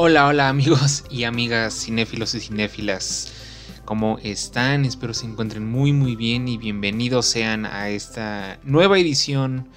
[0.00, 3.32] Hola, hola amigos y amigas cinéfilos y cinéfilas.
[3.84, 4.84] ¿Cómo están?
[4.84, 9.68] Espero se encuentren muy muy bien y bienvenidos sean a esta nueva edición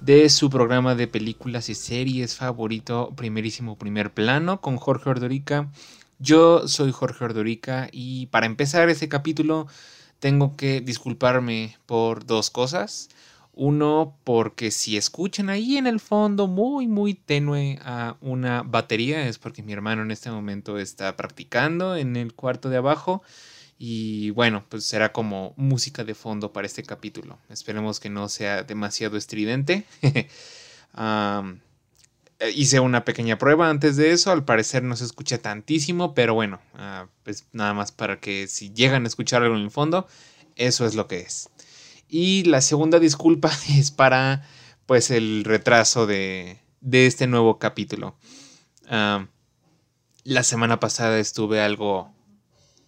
[0.00, 5.70] de su programa de películas y series favorito, primerísimo primer plano, con Jorge Ordorica.
[6.18, 9.66] Yo soy Jorge Ordorica y para empezar este capítulo
[10.20, 13.10] tengo que disculparme por dos cosas.
[13.58, 19.38] Uno, porque si escuchan ahí en el fondo muy, muy tenue a una batería, es
[19.38, 23.22] porque mi hermano en este momento está practicando en el cuarto de abajo.
[23.78, 27.38] Y bueno, pues será como música de fondo para este capítulo.
[27.48, 29.84] Esperemos que no sea demasiado estridente.
[32.54, 34.32] hice una pequeña prueba antes de eso.
[34.32, 38.70] Al parecer no se escucha tantísimo, pero bueno, ah, pues nada más para que si
[38.74, 40.06] llegan a escuchar algo en el fondo,
[40.56, 41.48] eso es lo que es.
[42.08, 44.46] Y la segunda disculpa es para
[44.86, 48.16] pues el retraso de, de este nuevo capítulo.
[48.88, 49.26] Ah,
[50.24, 52.12] la semana pasada estuve algo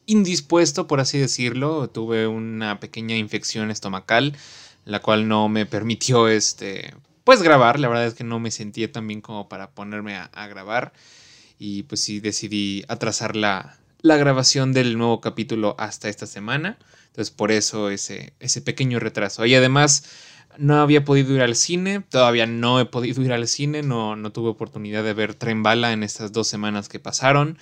[0.06, 1.88] indispuesto, por así decirlo.
[1.91, 4.36] Tuve una pequeña infección estomacal,
[4.84, 6.94] la cual no me permitió este,
[7.25, 7.78] pues grabar.
[7.78, 10.92] La verdad es que no me sentía tan bien como para ponerme a, grabar.
[11.58, 16.78] Y pues sí decidí atrasar la, la, grabación del nuevo capítulo hasta esta semana.
[17.08, 19.44] Entonces por eso ese, ese pequeño retraso.
[19.46, 20.04] Y además
[20.58, 22.00] no había podido ir al cine.
[22.00, 23.82] Todavía no he podido ir al cine.
[23.82, 27.58] No, no tuve oportunidad de ver Tren Bala en estas dos semanas que pasaron.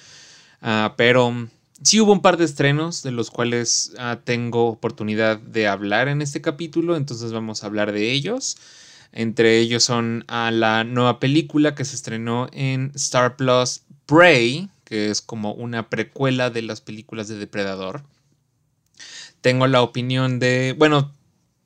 [0.62, 1.48] Uh, pero
[1.82, 6.22] sí hubo un par de estrenos de los cuales uh, tengo oportunidad de hablar en
[6.22, 6.96] este capítulo.
[6.96, 8.56] Entonces vamos a hablar de ellos.
[9.12, 15.10] Entre ellos son a la nueva película que se estrenó en Star Plus, Prey, que
[15.10, 18.04] es como una precuela de las películas de Depredador.
[19.42, 20.74] Tengo la opinión de.
[20.78, 21.12] Bueno,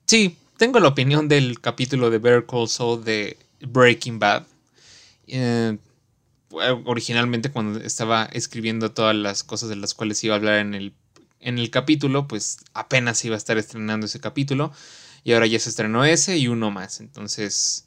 [0.05, 4.47] sí, tengo la opinión del capítulo de Bear Call Saul de Breaking Bad.
[5.27, 5.77] Eh,
[6.49, 10.93] originalmente, cuando estaba escribiendo todas las cosas de las cuales iba a hablar en el,
[11.39, 14.73] en el capítulo, pues apenas iba a estar estrenando ese capítulo.
[15.23, 16.99] Y ahora ya se estrenó ese y uno más.
[16.99, 17.85] Entonces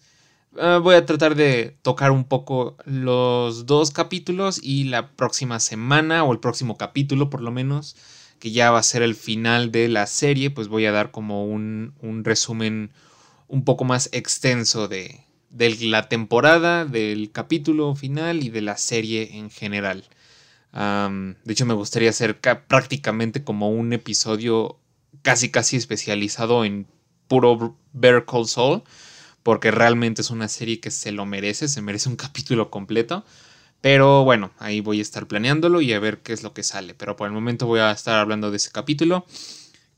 [0.59, 6.25] ah, voy a tratar de tocar un poco los dos capítulos y la próxima semana
[6.25, 7.97] o el próximo capítulo por lo menos,
[8.38, 11.44] que ya va a ser el final de la serie, pues voy a dar como
[11.47, 12.91] un, un resumen
[13.48, 19.38] un poco más extenso de, de la temporada, del capítulo final y de la serie
[19.38, 20.04] en general.
[20.72, 24.78] de hecho, me gustaría hacer prácticamente como un episodio
[25.22, 26.86] casi casi especializado en
[27.28, 28.82] puro Better Call Saul,
[29.44, 33.25] porque realmente es una serie que se lo merece, se merece un capítulo completo.
[33.81, 36.94] Pero bueno, ahí voy a estar planeándolo y a ver qué es lo que sale.
[36.94, 39.27] Pero por el momento voy a estar hablando de ese capítulo.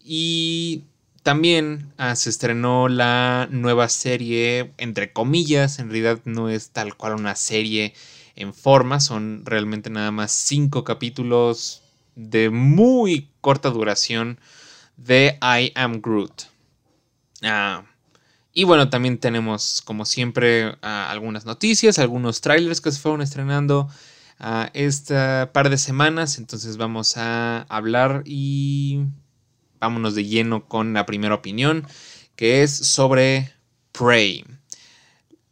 [0.02, 0.84] Y
[1.22, 7.14] también ah, se estrenó la nueva serie, entre comillas, en realidad no es tal cual
[7.14, 7.94] una serie
[8.34, 11.82] en forma, son realmente nada más cinco capítulos
[12.16, 14.38] de muy corta duración
[14.96, 16.42] de I Am Groot.
[17.42, 17.84] Ah,
[18.58, 23.86] y bueno, también tenemos, como siempre, algunas noticias, algunos trailers que se fueron estrenando
[24.40, 26.38] uh, esta par de semanas.
[26.38, 29.04] Entonces vamos a hablar y
[29.78, 31.86] vámonos de lleno con la primera opinión,
[32.34, 33.52] que es sobre
[33.92, 34.46] Prey.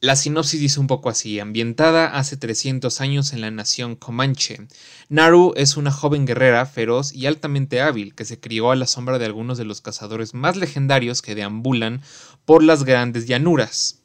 [0.05, 4.69] La sinopsis dice un poco así, ambientada hace 300 años en la nación Comanche.
[5.09, 9.19] Naru es una joven guerrera feroz y altamente hábil que se crió a la sombra
[9.19, 12.03] de algunos de los cazadores más legendarios que deambulan
[12.45, 14.03] por las grandes llanuras.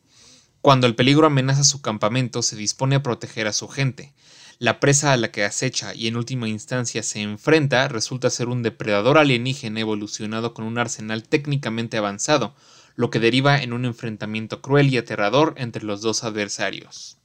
[0.61, 4.13] Cuando el peligro amenaza su campamento, se dispone a proteger a su gente.
[4.57, 8.63] La presa a la que acecha y en última instancia se enfrenta resulta ser un
[8.63, 12.55] depredador alienígena evolucionado con un arsenal técnicamente avanzado,
[12.99, 17.17] lo que deriva en un enfrentamiento cruel y aterrador entre los dos adversarios.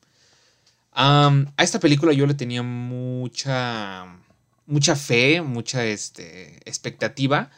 [0.92, 4.06] a esta película yo le tenía mucha,
[4.66, 7.50] mucha fe, mucha este, expectativa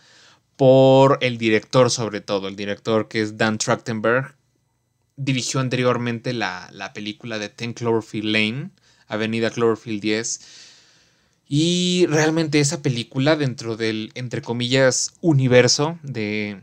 [0.57, 4.35] por el director sobre todo, el director que es Dan Trachtenberg.
[5.17, 8.71] Dirigió anteriormente la, la película de Ten Cloverfield Lane,
[9.09, 10.41] Avenida Cloverfield 10.
[11.49, 16.63] Y realmente esa película dentro del, entre comillas, universo de,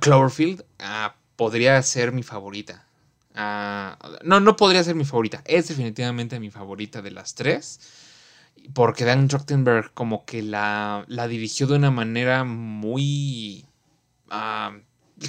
[0.00, 2.86] Cloverfield ah, podría ser mi favorita.
[3.34, 5.42] Ah, no, no podría ser mi favorita.
[5.46, 7.80] Es definitivamente mi favorita de las tres.
[8.74, 13.64] Porque Dan Trachtenberg como que la, la dirigió de una manera muy
[14.30, 14.76] ah,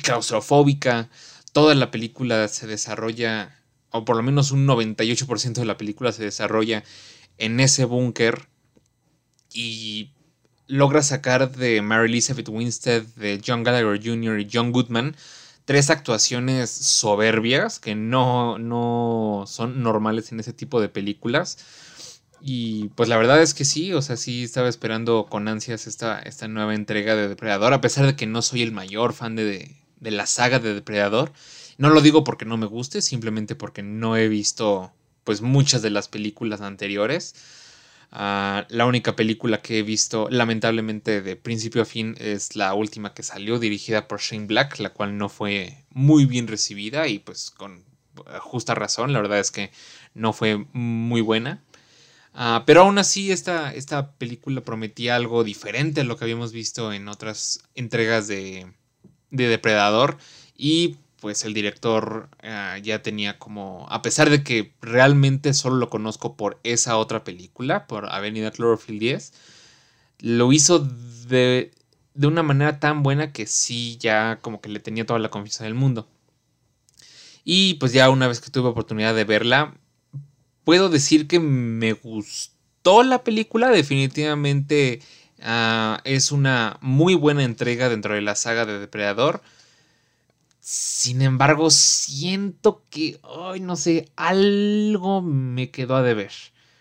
[0.03, 1.09] claustrofóbica.
[1.51, 3.55] Toda la película se desarrolla,
[3.91, 6.83] o por lo menos un 98% de la película se desarrolla
[7.37, 8.47] en ese búnker.
[9.53, 10.11] Y
[10.73, 14.39] logra sacar de Mary Elizabeth Winstead, de John Gallagher Jr.
[14.39, 15.15] y John Goodman
[15.65, 21.57] tres actuaciones soberbias que no, no son normales en ese tipo de películas.
[22.41, 26.19] Y pues la verdad es que sí, o sea, sí estaba esperando con ansias esta,
[26.19, 29.77] esta nueva entrega de Depredador, a pesar de que no soy el mayor fan de,
[30.01, 31.31] de la saga de Depredador.
[31.77, 34.91] No lo digo porque no me guste, simplemente porque no he visto
[35.23, 37.33] pues muchas de las películas anteriores.
[38.15, 43.15] Ah, la única película que he visto, lamentablemente, de principio a fin es la última
[43.15, 47.49] que salió, dirigida por Shane Black, la cual no fue muy bien recibida y pues
[47.49, 47.83] con
[48.41, 49.71] justa razón, la verdad es que
[50.13, 51.63] no fue muy buena.
[52.35, 56.93] Ah, pero aún así, esta, esta película prometía algo diferente a lo que habíamos visto
[56.93, 58.71] en otras entregas de,
[59.31, 60.19] de Depredador.
[60.55, 65.89] Y pues el director ah, ya tenía como, a pesar de que realmente solo lo
[65.89, 69.33] conozco por esa otra película, por Avenida Cloverfield 10,
[70.19, 71.71] lo hizo de,
[72.13, 75.63] de una manera tan buena que sí, ya como que le tenía toda la confianza
[75.63, 76.09] del mundo.
[77.45, 79.75] Y pues ya una vez que tuve oportunidad de verla,
[80.65, 84.99] puedo decir que me gustó la película, definitivamente
[85.41, 89.41] ah, es una muy buena entrega dentro de la saga de Depredador.
[90.65, 96.31] Sin embargo, siento que, ay, no sé, algo me quedó a deber.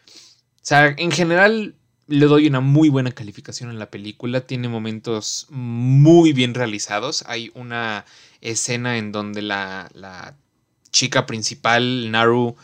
[0.06, 1.75] O sea, en general
[2.06, 4.43] le doy una muy buena calificación en la película.
[4.46, 7.25] Tiene momentos muy bien realizados.
[7.26, 8.05] Hay una
[8.40, 10.37] escena en donde la, la
[10.93, 12.55] chica principal, Naru,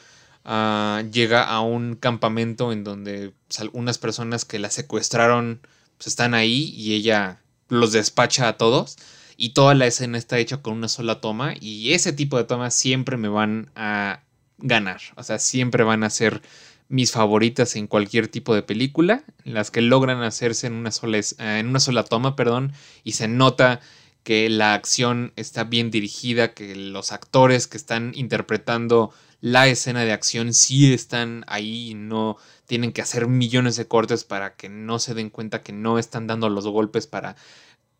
[0.45, 5.63] ah, llega a un campamento en donde algunas personas que la secuestraron
[5.97, 8.99] pues, están ahí y ella los despacha a todos
[9.41, 12.75] y toda la escena está hecha con una sola toma y ese tipo de tomas
[12.75, 14.25] siempre me van a
[14.59, 16.43] ganar, o sea, siempre van a ser
[16.89, 21.69] mis favoritas en cualquier tipo de película, las que logran hacerse en una sola, en
[21.69, 22.73] una sola toma, perdón,
[23.05, 23.81] y se nota
[24.25, 30.13] que la acción está bien dirigida, que los actores que están interpretando la escena de
[30.13, 34.99] acción sí están ahí y no tienen que hacer millones de cortes para que no
[34.99, 37.37] se den cuenta que no están dando los golpes para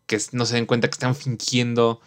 [0.09, 2.01] que no se den cuenta que están fingiendo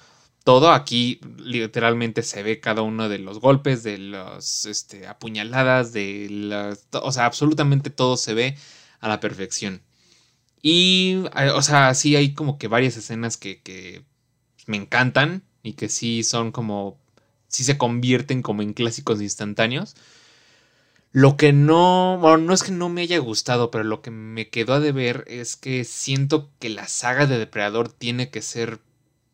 [0.44, 0.72] todo.
[0.72, 6.88] Aquí literalmente se ve cada uno de los golpes, de las este, apuñaladas, de las...
[6.92, 8.58] O sea, absolutamente todo se ve
[9.00, 9.82] a la perfección.
[10.62, 14.04] Y, eh, o sea, sí hay como que varias escenas que, que
[14.66, 16.98] me encantan y que sí son como...
[17.48, 19.94] sí se convierten como en clásicos instantáneos.
[21.12, 24.48] Lo que no, bueno, no es que no me haya gustado, pero lo que me
[24.48, 28.80] quedó a deber es que siento que la saga de Depredador tiene que ser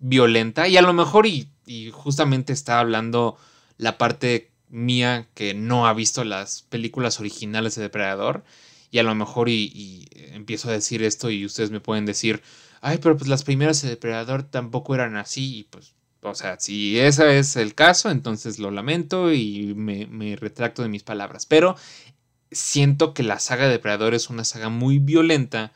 [0.00, 1.48] violenta y a lo mejor y,
[1.92, 3.36] justamente está hablando
[3.76, 8.44] la parte mía que no ha visto las películas originales de Depredador
[8.90, 12.42] y a lo mejor y, y, empiezo a decir esto y ustedes me pueden decir,
[12.81, 16.99] ay, pero pues las primeras de Depredador tampoco eran así y pues o sea, si
[16.99, 21.47] ese es el caso, entonces lo lamento y me, retracto de mis palabras.
[21.47, 21.76] Pero
[22.50, 25.73] siento que la saga de Depredador es una saga muy violenta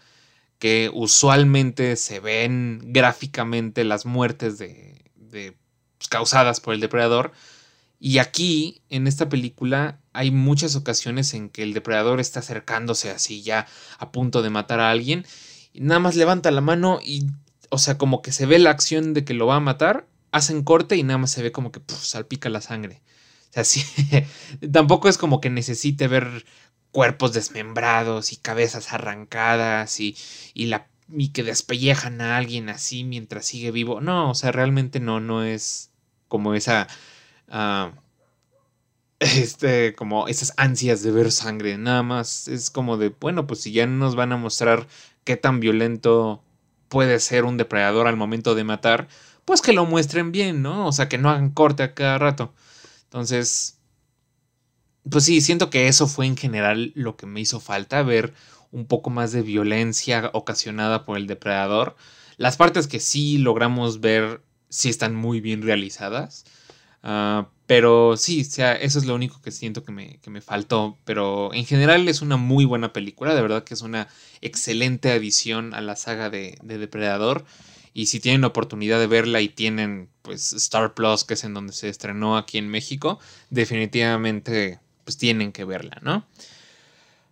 [0.58, 5.02] que usualmente se ven gráficamente las muertes de,
[5.98, 7.32] pues, causadas por el depredador.
[7.98, 13.42] Y aquí, en esta película, hay muchas ocasiones en que el depredador está acercándose así
[13.42, 13.66] ya
[13.98, 15.24] a punto de matar a alguien.
[15.72, 17.26] Y nada más levanta la mano y,
[17.70, 20.64] o sea, como que se ve la acción de que lo va a matar hacen
[20.64, 23.02] corte y nada más se ve como que salpica la sangre.
[23.50, 23.84] O sea, sí,
[24.72, 26.44] tampoco es como que necesite ver
[26.90, 30.16] cuerpos desmembrados y cabezas arrancadas y,
[30.54, 34.00] y, la, y que despellejan a alguien así mientras sigue vivo.
[34.00, 35.90] No, o sea, realmente no, no es
[36.28, 36.88] como esa...
[37.48, 37.92] Ah,
[39.22, 43.72] este, como esas ansias de ver sangre, nada más es como de, bueno, pues si
[43.72, 44.88] ya nos van a mostrar
[45.24, 46.42] qué tan violento
[46.88, 49.08] puede ser un depredador al momento de matar,
[49.44, 50.86] pues que lo muestren bien, ¿no?
[50.86, 52.54] O sea, que no hagan corte a cada rato.
[53.04, 53.78] Entonces,
[55.10, 58.34] pues sí, siento que eso fue en general lo que me hizo falta, ver
[58.70, 61.96] un poco más de violencia ocasionada por el depredador.
[62.36, 66.44] Las partes que sí logramos ver sí están muy bien realizadas.
[67.02, 70.40] Ah, pero sí, o sea, eso es lo único que siento que me, que me,
[70.40, 70.98] faltó.
[71.04, 73.34] Pero en general es una muy buena película.
[73.34, 74.08] De verdad que es una
[74.40, 77.44] excelente adición a la saga de, de Depredador.
[77.94, 81.54] Y si tienen la oportunidad de verla y tienen pues Star Plus, que es en
[81.54, 83.18] donde se estrenó aquí en México,
[83.50, 86.26] definitivamente pues tienen que verla, ¿no?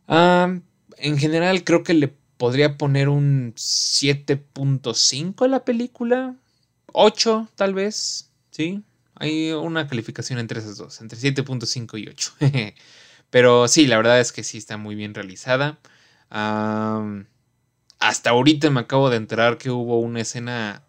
[0.08, 6.34] en general creo que le podría poner un 7.5 a la película.
[6.92, 8.82] 8 tal vez, ¿sí?
[9.14, 12.32] Hay una calificación entre esas dos, entre 7.5 y 8.
[13.30, 15.78] Pero sí, la verdad es que sí está muy bien realizada.
[18.00, 20.82] Hasta ahorita me acabo de enterar que hubo una escena,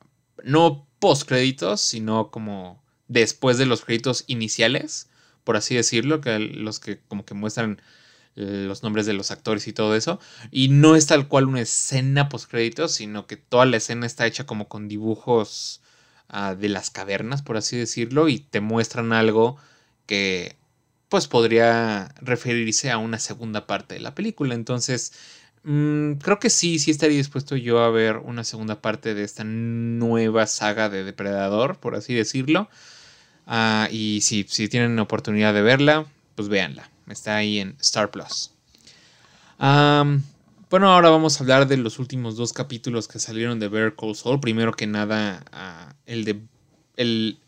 [0.43, 5.09] no post créditos, sino como después de los créditos iniciales,
[5.43, 7.81] por así decirlo, que los que como que muestran
[8.35, 10.19] los nombres de los actores y todo eso.
[10.51, 14.25] Y no es tal cual una escena post créditos, sino que toda la escena está
[14.25, 15.81] hecha como con dibujos
[16.29, 19.57] ah, de las cavernas, por así decirlo, y te muestran algo
[20.05, 20.57] que
[21.09, 24.55] pues podría referirse a una segunda parte de la película.
[24.55, 25.11] Entonces,
[25.63, 29.43] mm, creo que sí, sí estaría dispuesto yo a ver una segunda parte de esta
[29.43, 32.69] nueva saga de Depredador, por así decirlo.
[33.47, 36.89] Ah, y sí, si tienen oportunidad de verla, pues véanla.
[37.07, 38.51] Está ahí en Star Plus.
[39.57, 44.15] bueno, ahora vamos a hablar de los últimos dos capítulos que salieron de Bear Call
[44.15, 44.39] Saul.
[44.39, 46.41] Primero que nada, ah, el de
[46.97, 47.39] el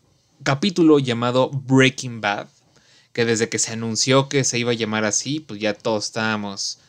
[0.42, 2.48] capítulo llamado Breaking Bad,
[3.12, 6.80] que desde que se anunció que se iba a llamar así, pues ya todos estábamos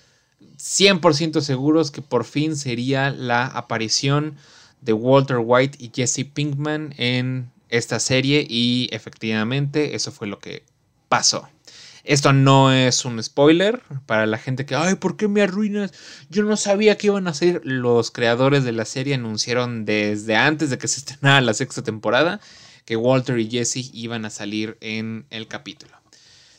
[0.58, 4.36] 100% seguros que por fin sería la aparición
[4.82, 10.64] de Walter White y Jesse Pinkman en esta serie y efectivamente eso fue lo que
[11.10, 11.50] pasó.
[12.04, 15.92] Esto no es un spoiler para la gente que, ay, ¿por qué me arruinas?
[16.30, 17.62] Yo no sabía que iban a ser.
[17.64, 22.40] Los creadores de la serie anunciaron desde antes de que se estrenara la sexta temporada
[22.86, 26.05] que Walter y Jesse iban a salir en el capítulo.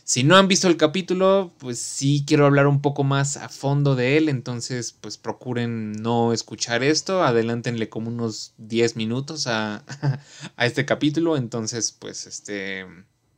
[0.07, 3.95] Si no han visto el capítulo, pues sí quiero hablar un poco más a fondo
[3.95, 9.85] de él, entonces pues procuren no escuchar esto, adelántenle como unos 10 minutos a,
[10.57, 12.87] a este capítulo, entonces pues este,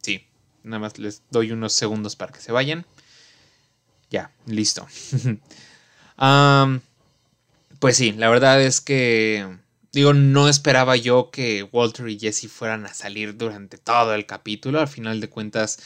[0.03, 0.29] sí,
[0.69, 2.85] Nada más les doy unos segundos para que se vayan.
[4.11, 4.87] Ya, listo.
[7.79, 9.47] pues sí, la verdad es que,
[9.93, 14.81] digo, no esperaba yo que Walter y Jesse fueran a salir durante todo el capítulo.
[14.81, 15.79] Al final de cuentas,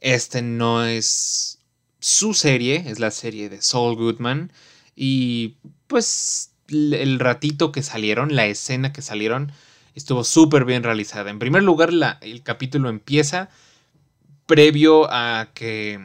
[0.00, 1.58] este no es
[2.00, 4.52] su serie, es la serie de Saul Goodman.
[4.94, 9.52] Y pues el ratito que salieron, la escena que salieron,
[9.94, 11.30] estuvo súper bien realizada.
[11.30, 13.48] En primer lugar, la, el capítulo empieza
[14.46, 16.00] previo a que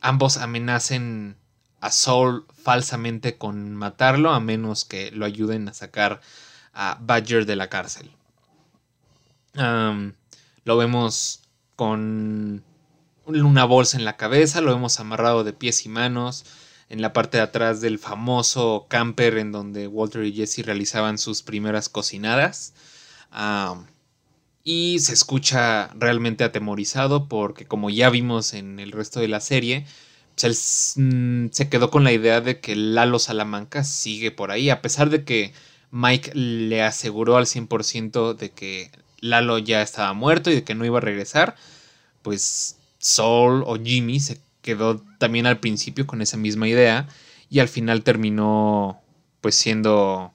[0.00, 1.36] ambos amenacen
[1.80, 6.20] a Saul falsamente con matarlo, a menos que lo ayuden a sacar
[6.72, 8.10] a Badger de la cárcel.
[9.54, 11.42] lo vemos
[11.74, 12.62] con
[13.26, 16.44] una bolsa en la cabeza, lo vemos amarrado de pies y manos
[16.88, 21.42] en la parte de atrás del famoso camper en donde Walter y Jesse realizaban sus
[21.42, 22.72] primeras cocinadas
[24.64, 29.86] y se escucha realmente atemorizado porque como ya vimos en el resto de la serie,
[30.96, 35.10] mm, se quedó con la idea de que Lalo Salamanca sigue por ahí, a pesar
[35.10, 35.52] de que
[35.90, 38.90] Mike le aseguró al 100% de que
[39.20, 41.56] Lalo ya estaba muerto y de que no iba a regresar,
[42.22, 42.75] pues
[43.06, 47.06] Saul o Jimmy se quedó también al principio con esa misma idea
[47.48, 49.00] y al final terminó
[49.40, 50.32] pues siendo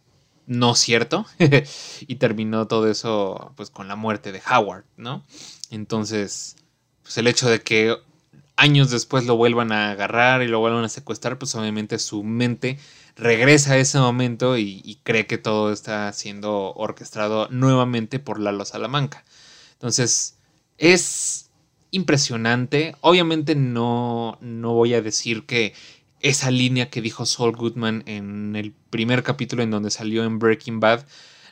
[0.47, 1.25] no cierto
[2.07, 5.21] y terminó todo eso pues con la muerte de Howard, ¿no?
[5.69, 6.55] Entonces,
[7.03, 7.97] pues el hecho de que
[8.55, 12.79] años después lo vuelvan a agarrar y lo vuelvan a secuestrar, pues obviamente su mente
[13.17, 19.25] regresa a ese momento y, cree que todo está siendo orquestado nuevamente por Lalo Salamanca.
[19.73, 20.37] Entonces,
[20.77, 21.50] es
[21.91, 22.95] impresionante.
[23.01, 25.73] Obviamente no, no voy a decir que
[26.21, 30.79] esa línea que dijo Saul Goodman en el primer capítulo en donde salió en Breaking
[30.79, 31.05] Bad,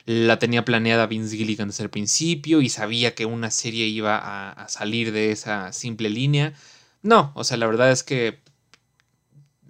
[0.06, 4.18] la tenía planeada Vince Gilligan desde el principio y sabía que una serie iba
[4.50, 6.54] a, salir de esa simple línea.
[7.02, 8.38] No, o sea, la verdad es que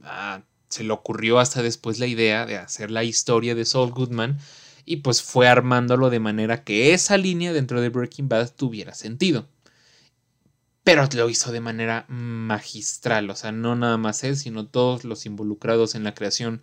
[0.05, 4.39] ah, se le ocurrió hasta después la idea de hacer la historia de Saul Goodman
[4.85, 9.47] y pues fue armándolo de manera que esa línea dentro de Breaking Bad tuviera sentido
[10.91, 15.25] pero lo hizo de manera magistral, o sea, no nada más él, sino todos los
[15.25, 16.63] involucrados en la creación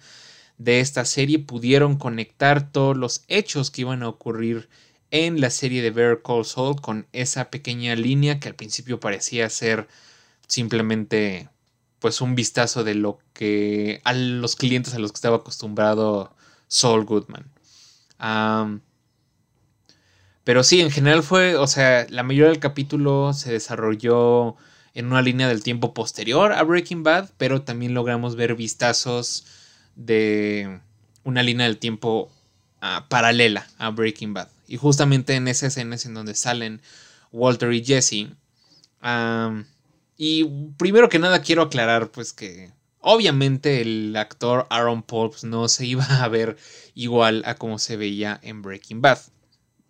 [0.58, 4.68] de esta serie pudieron conectar todos los hechos que iban a ocurrir
[5.12, 9.50] en la serie de Bear Call Saul con esa pequeña línea que al principio parecía
[9.50, 9.88] ser
[10.46, 11.48] simplemente
[12.00, 16.36] pues un vistazo de lo que a los clientes a los que estaba acostumbrado
[16.68, 17.50] Saul Goodman.
[20.48, 24.56] Pero sí, en general fue, o sea, la mayoría del capítulo se desarrolló
[24.94, 29.46] en una línea del tiempo posterior a Breaking Bad, pero también logramos ver vistazos
[29.98, 30.80] de
[31.26, 32.32] una línea del tiempo
[32.80, 34.48] ah, paralela a Breaking Bad.
[34.70, 36.82] Y justamente en esa escena es en donde salen
[37.34, 38.30] Walter y Jesse.
[40.16, 40.46] y
[40.78, 45.86] primero que nada quiero aclarar pues que obviamente el actor Aaron Paul pues, no se
[45.86, 46.56] iba a ver
[46.96, 49.20] igual a como se veía en Breaking Bad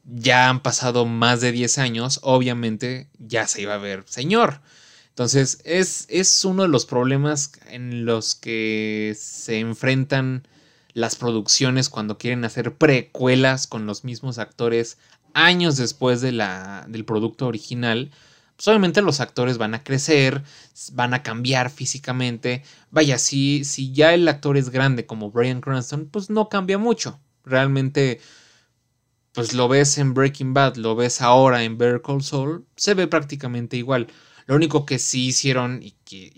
[0.08, 4.62] ya han pasado más de 10 años, obviamente ya se iba a ver señor.
[5.10, 10.48] Entonces es, es uno de los problemas en los que se enfrentan
[10.94, 14.98] las producciones cuando quieren hacer precuelas con los mismos actores
[15.34, 18.12] años después de la, del producto original,
[18.58, 20.42] pues, obviamente los actores van a crecer,
[20.94, 22.64] van a cambiar físicamente.
[22.90, 27.20] Vaya, si, si ya el actor es grande como Brian Cranston, pues no cambia mucho.
[27.46, 28.20] Realmente,
[29.38, 32.24] pues lo ves en Breaking Bad, lo ves ahora en Better Call
[32.75, 34.08] se ve prácticamente igual.
[34.48, 35.91] Lo único que sí hicieron y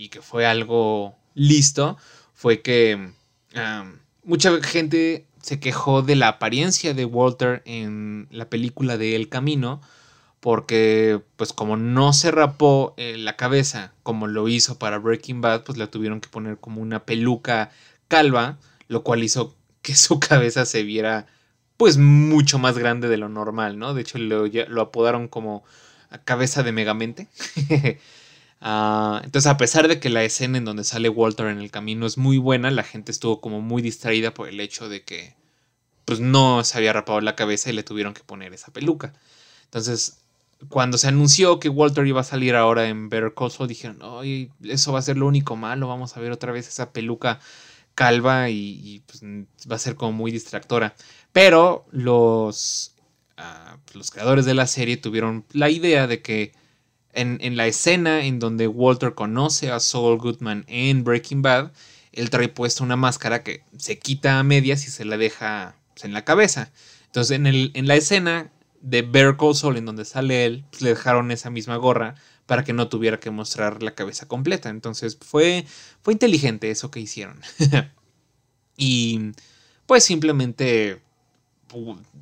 [0.10, 1.96] que, fue algo listo
[2.34, 3.14] fue que
[4.26, 9.80] mucha gente se quejó de la apariencia de Walter en la película de El Camino
[10.42, 15.64] porque pues como no se rapó eh, la cabeza como lo hizo para Breaking Bad,
[15.64, 17.72] pues la tuvieron que poner como una peluca
[18.10, 18.58] calva,
[18.90, 21.28] lo cual hizo que su cabeza se viera
[21.80, 23.94] pues mucho más grande de lo normal, ¿no?
[23.94, 25.64] De hecho lo, lo apodaron como
[26.26, 27.28] cabeza de megamente.
[28.62, 32.06] Ah, entonces a pesar de que la escena en donde sale Walter en el camino
[32.06, 35.34] es muy buena, la gente estuvo como muy distraída por el hecho de que
[36.04, 39.14] pues no se había rapado la cabeza y le tuvieron que poner esa peluca.
[39.64, 40.20] Entonces
[40.68, 44.52] cuando se anunció que Walter iba a salir ahora en Better Call Saul, dijeron, oye,
[44.64, 47.40] eso va a ser lo único malo, vamos a ver otra vez esa peluca
[48.00, 49.22] calva y, pues,
[49.70, 50.96] va a ser como muy distractora.
[51.34, 52.96] Pero los,
[53.36, 56.54] ah, los creadores de la serie tuvieron la idea de que
[57.12, 61.74] en, en, la escena en donde Walter conoce a Saul Goodman en Breaking Bad,
[62.14, 66.06] él trae puesta una máscara que se quita a medias y se la deja pues,
[66.06, 66.72] en la cabeza.
[67.08, 70.92] Entonces en, el, en la escena de Bear Saul, en donde sale él, pues le
[70.92, 72.16] dejaron esa misma gorra
[72.50, 74.70] para que no tuviera que mostrar la cabeza completa.
[74.70, 75.68] Entonces fue,
[76.02, 77.40] fue inteligente eso que hicieron.
[78.76, 79.34] y
[79.86, 81.00] pues simplemente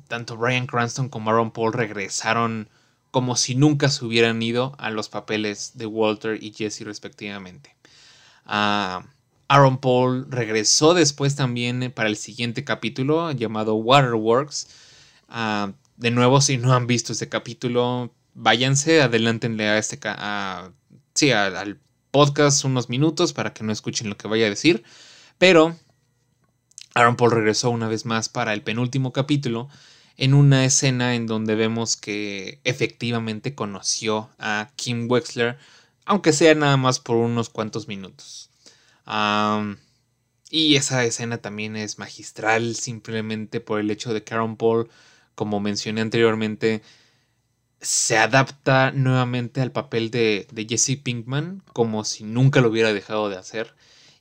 [0.06, 2.68] tanto Brian Cranston como Aaron Paul regresaron
[3.10, 7.74] como si nunca se hubieran ido a los papeles de Walter y Jesse respectivamente.
[8.44, 9.06] Ah,
[9.48, 14.68] Aaron Paul regresó después también para el siguiente capítulo llamado Waterworks.
[15.30, 19.98] Uh, de nuevo, si no han visto este capítulo, váyanse, adelántenle a este
[21.14, 21.80] sí, al
[22.12, 24.84] podcast unos minutos para que no escuchen lo que vaya a decir.
[25.38, 25.76] Pero
[26.94, 29.68] Aaron Paul regresó una vez más para el penúltimo capítulo
[30.16, 35.58] en una escena en donde vemos que efectivamente conoció a Kim Wexler,
[36.06, 38.50] aunque sea nada más por unos cuantos minutos.
[40.50, 44.88] y esa escena también es magistral simplemente por el hecho de que Aaron Paul
[45.34, 46.82] como mencioné anteriormente,
[47.80, 53.36] se adapta nuevamente al papel de, Jesse Pinkman como si nunca lo hubiera dejado de
[53.36, 53.74] hacer.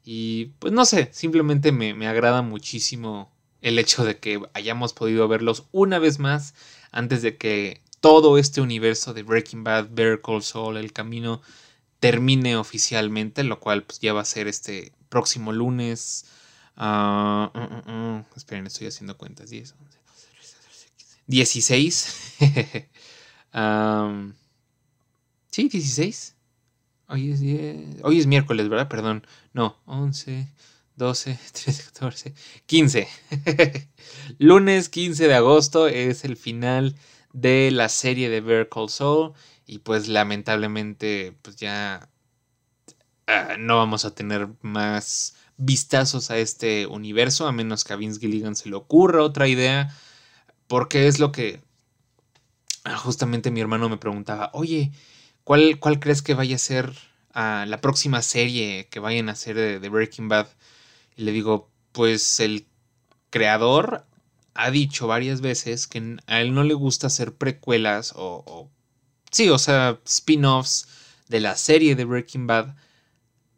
[0.05, 5.65] Y pues no sé, simplemente me, agrada muchísimo el hecho de que hayamos podido verlos
[5.71, 6.53] una vez más
[6.91, 11.41] antes de que todo este universo de Breaking Bad, Better Call Saul, El Camino
[11.99, 16.25] termine oficialmente, lo cual pues ya va a ser este próximo lunes.
[16.77, 19.49] Uh, esperen, estoy haciendo cuentas.
[19.49, 19.73] 10,
[21.25, 22.87] 16.
[25.49, 26.35] Sí, 16.
[27.09, 28.87] Hoy es, hoy es miércoles, ¿verdad?
[28.87, 29.25] Perdón.
[29.53, 30.47] No, 11,
[30.95, 32.33] 12, 13, 14,
[32.65, 33.07] 15.
[34.39, 36.95] Lunes 15 de agosto es el final
[37.33, 39.33] de la serie de Bear Call Saul.
[39.65, 42.09] Y pues lamentablemente, pues ya
[43.27, 48.19] ah, no vamos a tener más vistazos a este universo, a menos que a Vince
[48.19, 49.93] Gilligan se le ocurra otra idea
[50.67, 51.61] porque es lo que
[52.95, 54.91] justamente mi hermano me preguntaba, oye,
[55.43, 56.93] ¿cuál, cuál crees que vaya a ser
[57.33, 60.47] ah, la próxima serie que vayan a hacer de, Breaking Bad?
[61.15, 62.67] Y le digo, pues el
[63.29, 64.05] creador
[64.53, 68.69] ha dicho varias veces que a él no le gusta hacer precuelas o, o
[69.31, 70.87] sí, o sea, spin-offs
[71.27, 72.75] de la serie de Breaking Bad,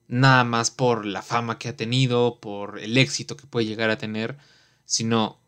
[0.07, 3.97] nada más por la fama que ha tenido, por el éxito que puede llegar a
[3.97, 4.37] tener,
[4.85, 5.38] sino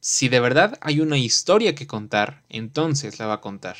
[0.00, 3.76] si de verdad hay una historia que contar, entonces la va a contar.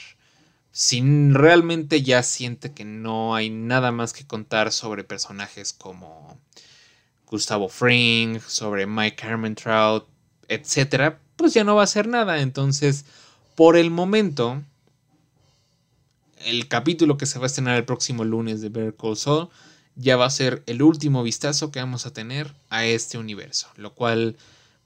[0.70, 1.02] Si
[1.33, 6.38] realmente ya siente que no hay nada más que contar sobre personajes como
[7.26, 10.06] Gustavo Fring, sobre Mike Hermantraut,
[10.48, 12.40] etc., pues ya no va a hacer nada.
[12.40, 13.06] Entonces,
[13.56, 14.62] por el momento,
[16.44, 19.48] el capítulo que se va a estrenar el próximo lunes de Better Call Saul
[19.96, 23.94] ya va a ser el último vistazo que vamos a tener a este universo, lo
[23.94, 24.37] cual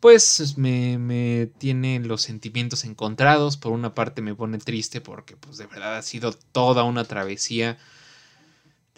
[0.04, 3.56] pues me, me tiene los sentimientos encontrados.
[3.56, 7.78] Por una parte me pone triste porque pues de verdad ha sido toda una travesía.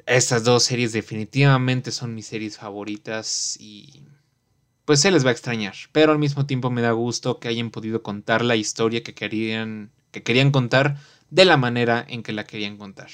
[0.05, 4.03] Estas dos series definitivamente son mis series favoritas y
[4.85, 5.77] pues se les va a extrañar.
[5.93, 9.93] Pero al mismo tiempo me da gusto que hayan podido contar la historia que querían,
[10.11, 10.99] que querían contar
[11.31, 13.11] de la manera en que la querían contar.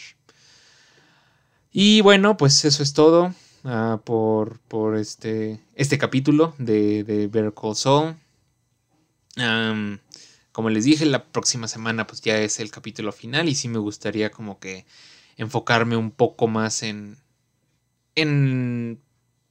[1.71, 3.35] Y bueno, pues eso es todo.
[3.65, 8.17] Ah, por, por este, este capítulo de, de Better Call Saul.
[10.51, 13.79] como les dije, la próxima semana pues ya es el capítulo final y sí me
[13.79, 14.85] gustaría como que
[15.37, 17.19] enfocarme un poco más en,
[18.17, 19.01] en,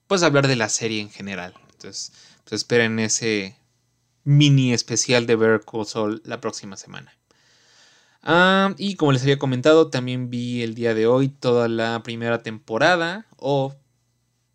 [0.08, 1.54] pues hablar de la serie en general.
[1.72, 2.12] Entonces,
[2.44, 3.56] pues esperen ese
[4.26, 7.14] mini especial de Better Call la próxima semana.
[8.78, 13.26] Y como les había comentado, también vi el día de hoy toda la primera temporada
[13.38, 13.76] o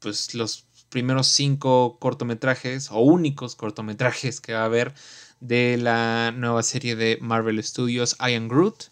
[0.07, 4.95] pues los primeros cinco cortometrajes o únicos cortometrajes que va a haber
[5.41, 8.85] de la nueva serie de Marvel Studios I Am Groot.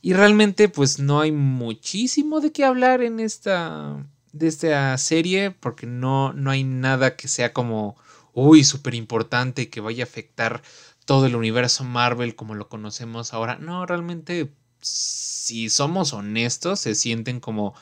[0.00, 5.86] Y realmente pues no hay muchísimo de qué hablar en esta, de esta serie porque
[5.86, 7.98] no, no hay nada que sea como,
[8.32, 10.62] uy, súper importante que vaya a afectar
[11.04, 13.58] todo el universo Marvel como lo conocemos ahora.
[13.58, 17.74] No, realmente, si somos honestos, se sienten como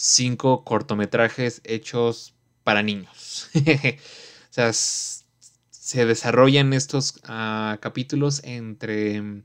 [0.00, 2.34] cinco cortometrajes hechos
[2.64, 3.50] para niños.
[3.54, 9.42] o sea, se desarrollan estos ah, capítulos entre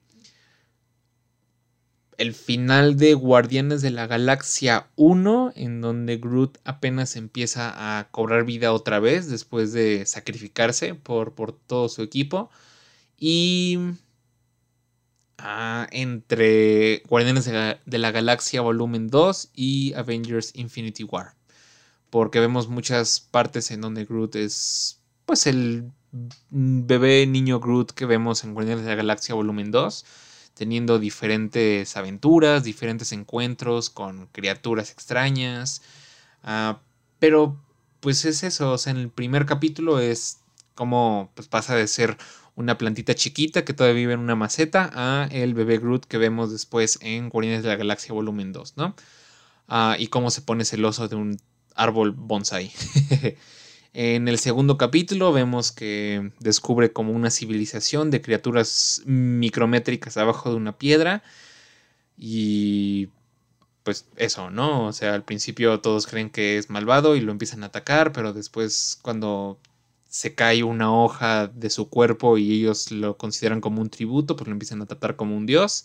[2.18, 8.46] el final de Guardianes de la Galaxia 1, en donde Groot apenas empieza a cobrar
[8.46, 12.50] vida otra vez después de sacrificarse por, por todo su equipo.
[13.18, 13.78] Y
[15.46, 21.36] ah, entre Guardianes de la, Galaxia Volumen 2 y Avengers Infinity War.
[22.10, 25.92] Porque vemos muchas partes en donde Groot es pues el
[26.50, 30.06] bebé niño Groot que vemos en Guardianes de la Galaxia Volumen 2
[30.56, 35.82] teniendo diferentes aventuras, diferentes encuentros con criaturas extrañas.
[36.44, 36.80] Ah,
[37.20, 37.62] pero
[38.00, 40.40] pues es eso, o sea, en el primer capítulo es
[40.76, 42.18] como pues, pasa de ser
[42.56, 46.52] una plantita chiquita que todavía vive en una maceta a el bebé Groot que vemos
[46.52, 48.96] después en Guardianes de la Galaxia Volumen 2, ¿no?
[49.68, 51.38] Ah, y cómo se pone celoso de un
[51.76, 52.72] árbol bonsai.
[53.98, 60.58] En el segundo capítulo vemos que descubre como una civilización de criaturas micrométricas abajo de
[60.58, 61.24] una piedra.
[62.18, 63.08] Y
[63.84, 64.88] pues eso, ¿no?
[64.88, 68.34] O sea, al principio todos creen que es malvado y lo empiezan a atacar, pero
[68.34, 69.60] después cuando
[70.16, 74.48] se cae una hoja de su cuerpo y ellos lo consideran como un tributo, pues
[74.48, 75.84] lo empiezan a tratar como un dios.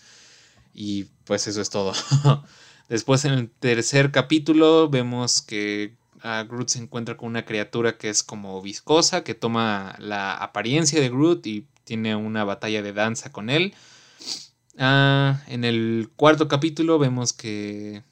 [0.73, 1.93] Y pues eso es todo.
[2.89, 8.23] Después en el tercer capítulo vemos que Groot se encuentra con una criatura que es
[8.23, 13.51] como viscosa, que toma la apariencia de Groot y tiene una batalla de danza con
[13.51, 13.75] él.
[14.79, 18.05] Ah, en el cuarto capítulo vemos que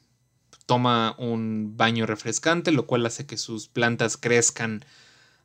[0.66, 4.84] toma un baño refrescante, lo cual hace que sus plantas crezcan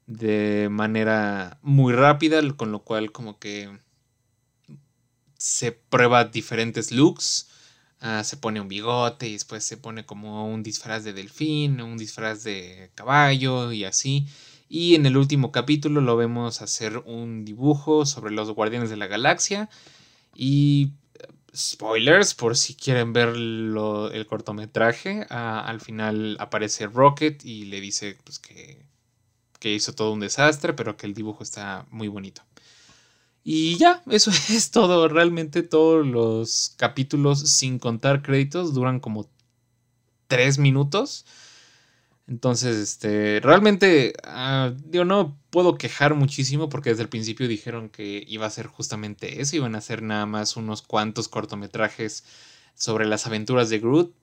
[0.08, 3.70] de manera muy rápida, con lo cual como que
[5.38, 7.50] se prueba diferentes looks.
[8.00, 11.98] Ah, se pone un bigote y después se pone como un disfraz de delfín, un
[11.98, 14.28] disfraz de caballo y así.
[14.68, 19.08] Y en el último capítulo lo vemos hacer un dibujo sobre los guardianes de la
[19.08, 19.70] galaxia.
[20.36, 20.92] Y
[21.56, 28.18] spoilers, por si quieren ver el cortometraje, ah, al final aparece Rocket y le dice
[28.24, 28.84] pues, que,
[29.64, 32.42] que hizo todo un desastre, pero que el dibujo está muy bonito.
[33.46, 35.08] Y ya, eso es todo.
[35.08, 39.30] Realmente todos los capítulos, sin contar créditos, duran como
[40.28, 41.26] tres minutos.
[42.28, 48.26] Entonces, este, realmente, uh, digo, no puedo quejar muchísimo porque desde el principio dijeron que
[48.28, 52.26] iba a ser justamente eso, iban a ser nada más unos cuantos cortometrajes
[52.76, 54.14] sobre las aventuras de Groot,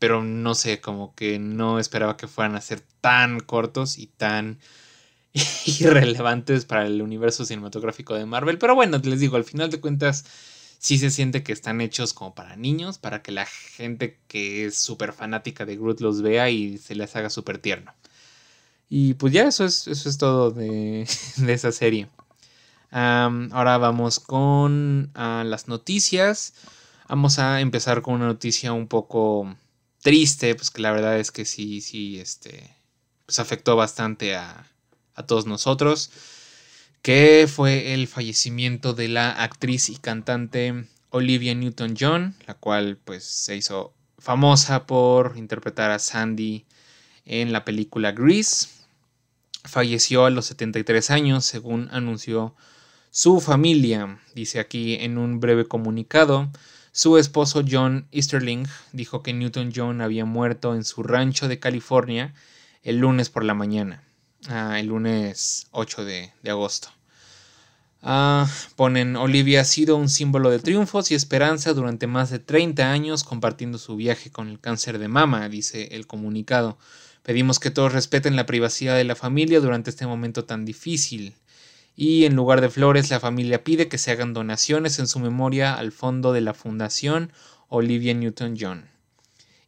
[0.00, 4.58] pero no sé, como que no esperaba que fueran a ser tan cortos y tan
[5.66, 8.58] irrelevantes para el universo cinematográfico de Marvel.
[8.58, 10.24] Pero bueno, les digo, al final de cuentas
[10.78, 14.78] sí se siente que están hechos como para niños, para que la gente que es
[14.78, 17.92] súper fanática de Groot los vea y se les haga súper tierno.
[18.88, 21.02] Y pues ya eso es, eso es todo de,
[21.46, 22.08] esa serie.
[22.90, 26.54] ahora vamos con ah, las noticias.
[27.06, 29.56] Vamos a empezar con una noticia un poco
[30.02, 32.76] triste, pues que la verdad es que sí, sí, este,
[33.26, 34.70] pues afectó bastante a,
[35.14, 36.10] a todos nosotros,
[37.02, 43.56] que fue el fallecimiento de la actriz y cantante Olivia Newton-John, la cual pues se
[43.56, 46.66] hizo famosa por interpretar a Sandy
[47.24, 48.68] en la película Grease.
[49.64, 52.54] Falleció a los 73 años, según anunció
[53.10, 54.20] su familia.
[54.34, 56.50] Dice aquí en un breve comunicado,
[56.92, 62.34] su esposo John Easterling dijo que Newton-John había muerto en su rancho de California
[62.82, 64.02] el lunes por la mañana.
[64.48, 66.88] Ah, el lunes 8 de, agosto.
[68.02, 72.90] Ah, ponen, Olivia ha sido un símbolo de triunfos y esperanza durante más de 30
[72.90, 76.78] años compartiendo su viaje con el cáncer de mama, dice el comunicado.
[77.22, 81.36] Pedimos que todos respeten la privacidad de la familia durante este momento tan difícil.
[81.96, 85.74] Y en lugar de flores, la familia pide que se hagan donaciones en su memoria
[85.74, 87.32] al fondo de la Fundación
[87.68, 88.88] Olivia Newton-John.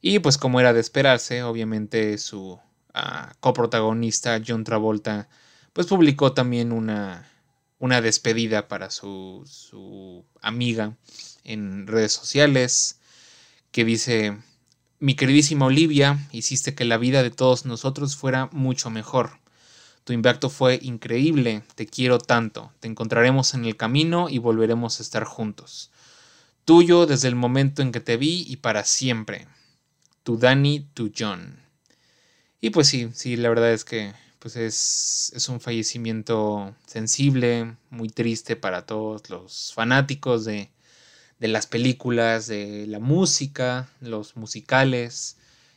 [0.01, 2.59] Y pues como era de esperarse, obviamente su
[2.95, 5.29] ah, coprotagonista John Travolta
[5.73, 7.31] pues publicó también una,
[7.79, 10.97] una despedida para su, su amiga
[11.45, 12.99] en redes sociales
[13.71, 14.37] que dice,
[14.99, 19.42] mi queridísima Olivia, hiciste que la vida de todos nosotros fuera mucho mejor.
[20.05, 25.03] Tu impacto fue increíble, te quiero tanto, te encontraremos en el camino y volveremos a
[25.03, 25.91] estar juntos.
[26.65, 29.47] Tuyo desde el momento en que te vi y para siempre.
[30.25, 31.61] Tu Danny, tu John.
[32.61, 38.09] Y pues sí, sí, la verdad es que pues es, es un fallecimiento sensible, muy
[38.09, 40.69] triste para todos los fanáticos de,
[41.39, 45.37] de las películas, de la música, los musicales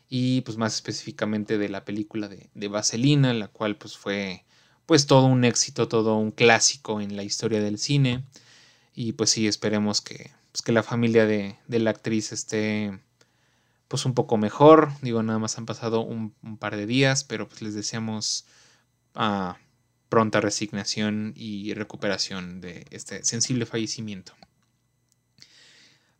[0.09, 4.45] y pues más específicamente de la película de, de, Vaselina, la cual pues fue
[4.85, 8.23] pues todo un éxito, todo un clásico en la historia del cine
[8.93, 12.97] y pues sí, esperemos que, pues, que la familia de, de, la actriz esté
[13.87, 17.61] pues un poco mejor, digo nada más han pasado un, par de días, pero pues
[17.61, 18.45] les deseamos
[19.15, 19.53] uh,
[20.09, 24.33] pronta resignación y recuperación de este sensible fallecimiento.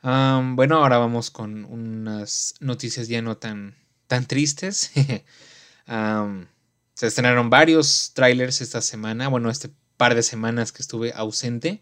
[0.06, 3.76] Bueno, ahora vamos con unas noticias ya no tan,
[4.08, 4.92] tan tristes.
[6.94, 11.82] se estrenaron varios trailers esta semana, bueno, este par de semanas que estuve ausente.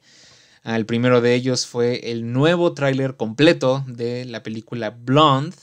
[0.63, 5.57] el primero de ellos fue el nuevo tráiler completo de la película Blonde,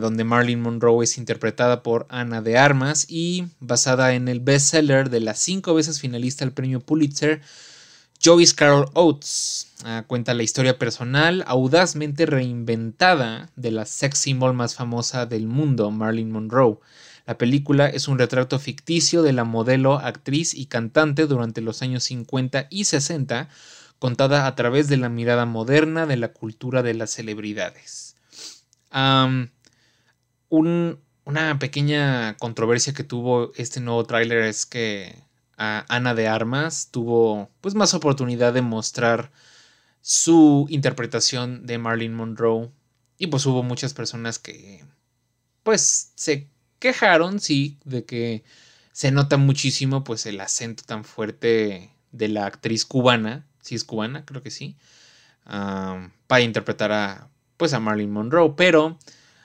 [0.00, 5.20] donde Marilyn Monroe es interpretada por Ana de Armas y basada en el bestseller de
[5.20, 7.40] la cinco veces finalista al premio Pulitzer,
[8.24, 9.74] Joyce Carol Oates.
[10.06, 16.30] cuenta la historia personal audazmente reinventada de la sex symbol más famosa del mundo, Marilyn
[16.30, 16.78] Monroe.
[17.26, 22.04] La película es un retrato ficticio de la modelo, actriz y cantante durante los años
[22.04, 23.50] 50 y 60,
[23.98, 28.16] contada a través de la mirada moderna de la cultura de las celebridades
[31.24, 35.14] una pequeña controversia que tuvo este nuevo tráiler es que
[35.56, 39.30] Ana de Armas tuvo pues más oportunidad de mostrar
[40.00, 42.70] su interpretación de Marilyn Monroe.
[43.18, 44.84] Y pues hubo muchas personas que
[45.62, 48.44] pues se quejaron sí de que
[48.92, 54.24] se nota muchísimo pues el acento tan fuerte de la actriz cubana si es cubana
[54.24, 54.76] creo que sí
[55.44, 58.54] para interpretar a pues a Marilyn Monroe.
[58.56, 58.98] Pero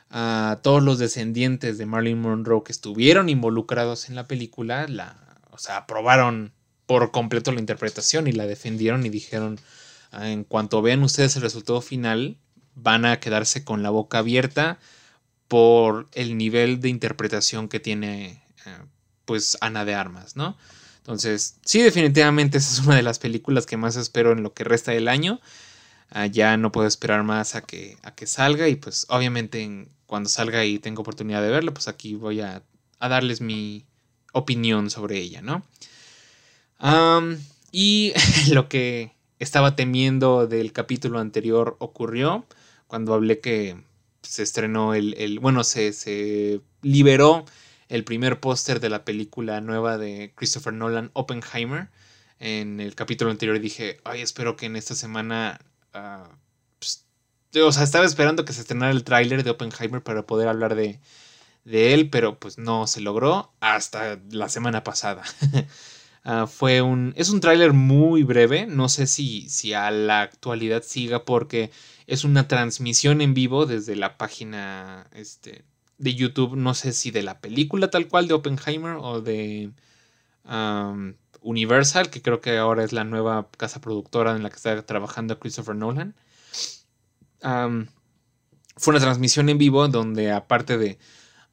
[0.09, 5.28] a todos los descendientes de Marilyn Monroe que estuvieron involucrados en la película, la,
[5.59, 6.53] sea, aprobaron
[6.85, 9.59] por completo la interpretación y la defendieron y dijeron,
[10.11, 12.37] ah, en cuanto vean ustedes el resultado final,
[12.75, 14.79] van a quedarse con la boca abierta
[15.47, 18.77] por el nivel de interpretación que tiene eh,
[19.25, 20.57] pues Ana de Armas, ¿no?
[20.97, 24.63] Entonces, sí, definitivamente esa es una de las películas que más espero en lo que
[24.63, 25.39] resta del año.
[26.11, 29.89] Ah, ya no puedo esperar más a que, a que salga y pues obviamente en,
[30.09, 32.63] cuando salga y tengo oportunidad de verlo, pues aquí voy a,
[32.99, 33.85] darles mi
[34.33, 35.63] opinión sobre ella, ¿no?
[37.71, 38.13] y
[38.51, 42.45] lo que estaba temiendo del capítulo anterior ocurrió
[42.87, 43.83] cuando hablé que
[44.21, 47.45] se estrenó el, bueno, se, se, liberó
[47.89, 51.89] el primer póster de la película nueva de Christopher Nolan, Oppenheimer.
[52.39, 55.59] En el capítulo anterior dije, ay, espero que en esta semana
[55.93, 56.29] ah,
[57.63, 60.99] o sea, estaba esperando que se estrenara el tráiler de Oppenheimer para poder hablar de,
[61.69, 65.23] de, él, pero pues no se logró hasta la semana pasada.
[66.25, 70.83] Ah, fue un, es un tráiler muy breve, no sé si, si a la actualidad
[70.83, 71.71] siga porque
[72.07, 75.63] es una transmisión en vivo desde la página este,
[75.97, 79.71] de YouTube, no sé si de la película tal cual de Oppenheimer o de
[81.41, 85.39] Universal, que creo que ahora es la nueva casa productora en la que está trabajando
[85.39, 86.15] Christopher Nolan
[88.79, 90.97] fue una transmisión en vivo donde aparte de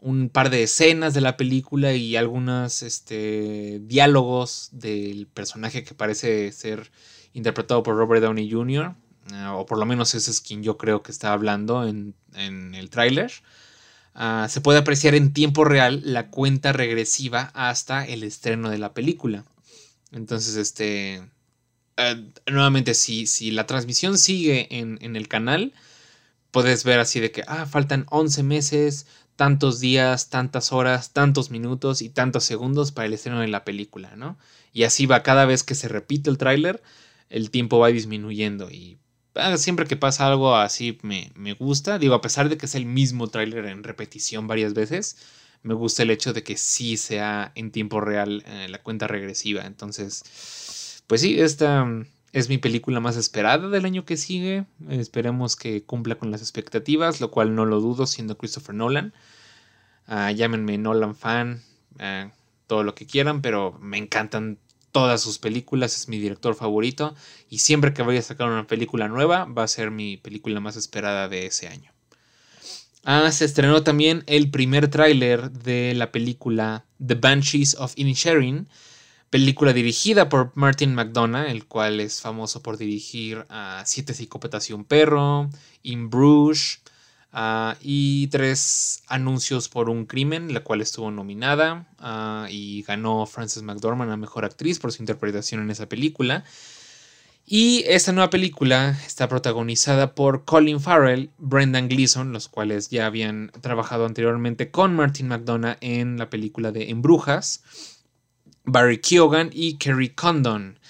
[0.00, 6.52] un par de escenas de la película y algunos este, diálogos del personaje que parece
[6.52, 6.90] ser
[7.32, 8.94] interpretado por Robert Downey Jr.,
[9.32, 12.90] eh, o por lo menos ese es quien yo creo que está hablando en, el
[12.90, 13.32] tráiler,
[14.14, 18.94] ah, se puede apreciar en tiempo real la cuenta regresiva hasta el estreno de la
[18.94, 19.44] película.
[20.12, 21.22] Entonces, este,
[21.96, 25.72] eh, nuevamente, si, si, la transmisión sigue en, el canal,
[26.50, 29.06] puedes ver así de que, ah, faltan 11 meses,
[29.36, 34.16] tantos días, tantas horas, tantos minutos y tantos segundos para el estreno de la película,
[34.16, 34.38] ¿no?
[34.72, 36.82] Y así va, cada vez que se repite el tráiler,
[37.30, 38.98] el tiempo va disminuyendo y
[39.34, 42.86] ah, siempre que pasa algo así me, gusta, digo, a pesar de que es el
[42.86, 45.16] mismo tráiler en repetición varias veces,
[45.62, 49.66] me gusta el hecho de que sí sea en tiempo real eh, la cuenta regresiva,
[49.66, 51.86] entonces pues sí, esta,
[52.36, 54.66] Es mi película más esperada del año que sigue.
[54.90, 59.14] Esperemos que cumpla con las expectativas, lo cual no lo dudo siendo Christopher Nolan.
[60.06, 61.62] Ah, llámenme Nolan fan,
[61.98, 62.30] ah,
[62.66, 64.58] todo lo que quieran, pero me encantan
[64.92, 67.14] todas sus películas, es mi director favorito
[67.48, 70.76] y siempre que vaya a sacar una película nueva va a ser mi película más
[70.76, 71.90] esperada de ese año.
[73.02, 78.68] Ah, se estrenó también el primer tráiler de la película The Banshees of Inisherin,
[79.30, 84.72] película dirigida por Martin McDonough, el cual es famoso por dirigir a Siete psicópatas y
[84.72, 85.50] un perro,
[85.82, 86.80] In Bruges
[87.32, 93.62] ah, y tres anuncios por un crimen, la cual estuvo nominada ah, y ganó Frances
[93.62, 96.44] McDormand a mejor actriz por su interpretación en esa película.
[97.48, 103.52] Y esta nueva película está protagonizada por Colin Farrell, Brendan Gleeson, los cuales ya habían
[103.60, 107.62] trabajado anteriormente con Martin McDonough en la película de Embrujas,
[108.68, 110.80] Barry Keoghan y Kerry Condon.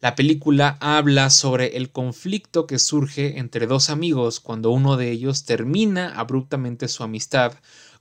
[0.00, 5.44] La película habla sobre el conflicto que surge entre dos amigos cuando uno de ellos
[5.44, 7.54] termina abruptamente su amistad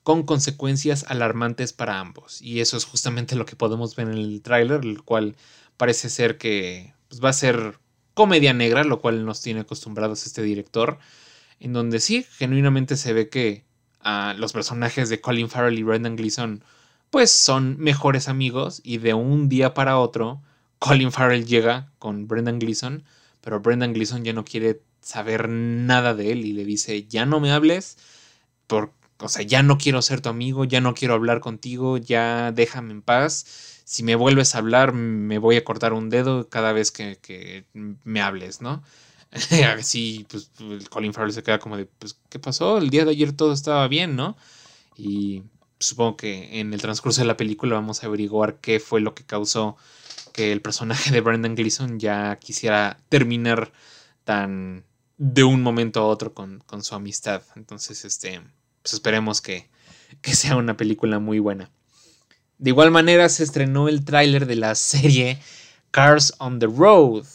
[0.03, 2.39] con consecuencias alarmantes para ambos.
[2.39, 5.35] Y eso es justamente lo que podemos ver en el tráiler, el cual
[5.75, 7.79] parece ser que pues, va a ser
[8.13, 10.99] comedia negra, lo cual nos tiene acostumbrados este director,
[11.59, 13.65] en donde sí, genuinamente se ve que
[14.01, 16.63] ah, los personajes de Colin Farrell y Brendan Gleeson
[17.09, 20.41] pues son mejores amigos y de un día para otro
[20.79, 23.03] Colin Farrell llega con Brendan Gleeson,
[23.41, 27.39] pero Brendan Gleeson ya no quiere saber nada de él y le dice, ya no
[27.39, 27.97] me hables,
[28.67, 32.51] por, o sea, ya no quiero ser tu amigo, ya no quiero hablar contigo, ya
[32.51, 36.73] déjame en paz si me vuelves a hablar, me voy a cortar un dedo cada
[36.73, 37.65] vez que,
[38.03, 38.83] me hables, ¿no?
[39.77, 40.51] Así, pues,
[40.89, 42.79] Colin Farrell se queda como de, pues, ¿qué pasó?
[42.79, 44.35] El día de ayer todo estaba bien, ¿no?
[44.97, 45.43] Y
[45.85, 49.23] supongo que en el transcurso de la película vamos a averiguar qué fue lo que
[49.23, 49.77] causó
[50.35, 53.71] que el personaje de Brendan Gleeson ya quisiera terminar
[54.25, 54.83] tan
[55.17, 57.41] de un momento a otro con, su amistad.
[57.55, 58.41] Entonces, este,
[58.81, 59.69] pues esperemos que,
[60.21, 61.71] que sea una película muy buena.
[62.57, 65.39] De igual manera se estrenó el tráiler de la serie
[65.91, 67.25] Cars on the Road,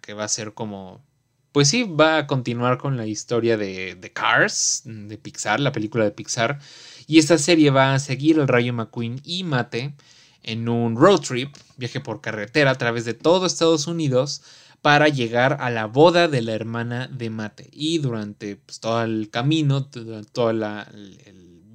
[0.00, 1.04] que va a ser como...
[1.52, 6.04] Pues sí, va a continuar con la historia de, de, Cars, de Pixar, la película
[6.04, 6.58] de Pixar.
[7.06, 9.94] Y esta serie va a seguir al Rayo McQueen y Mate
[10.42, 14.42] en un road trip, viaje por carretera a través de todo Estados Unidos
[14.82, 17.68] para llegar a la boda de la hermana de Mate.
[17.72, 20.64] Y durante pues, todo el camino, todo el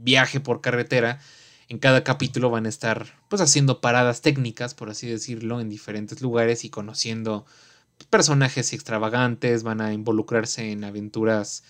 [0.02, 1.20] viaje por carretera,
[1.70, 6.22] en cada capítulo van a estar pues haciendo paradas técnicas, por así decirlo, en diferentes
[6.22, 7.46] lugares y conociendo
[8.10, 11.64] personajes extravagantes, van a involucrarse en aventuras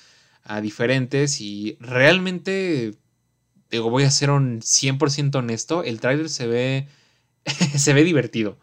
[0.43, 2.96] ah, diferentes y realmente,
[3.72, 6.88] digo, voy a ser un 100% honesto, el tráiler se ve,
[7.78, 8.58] se ve divertido.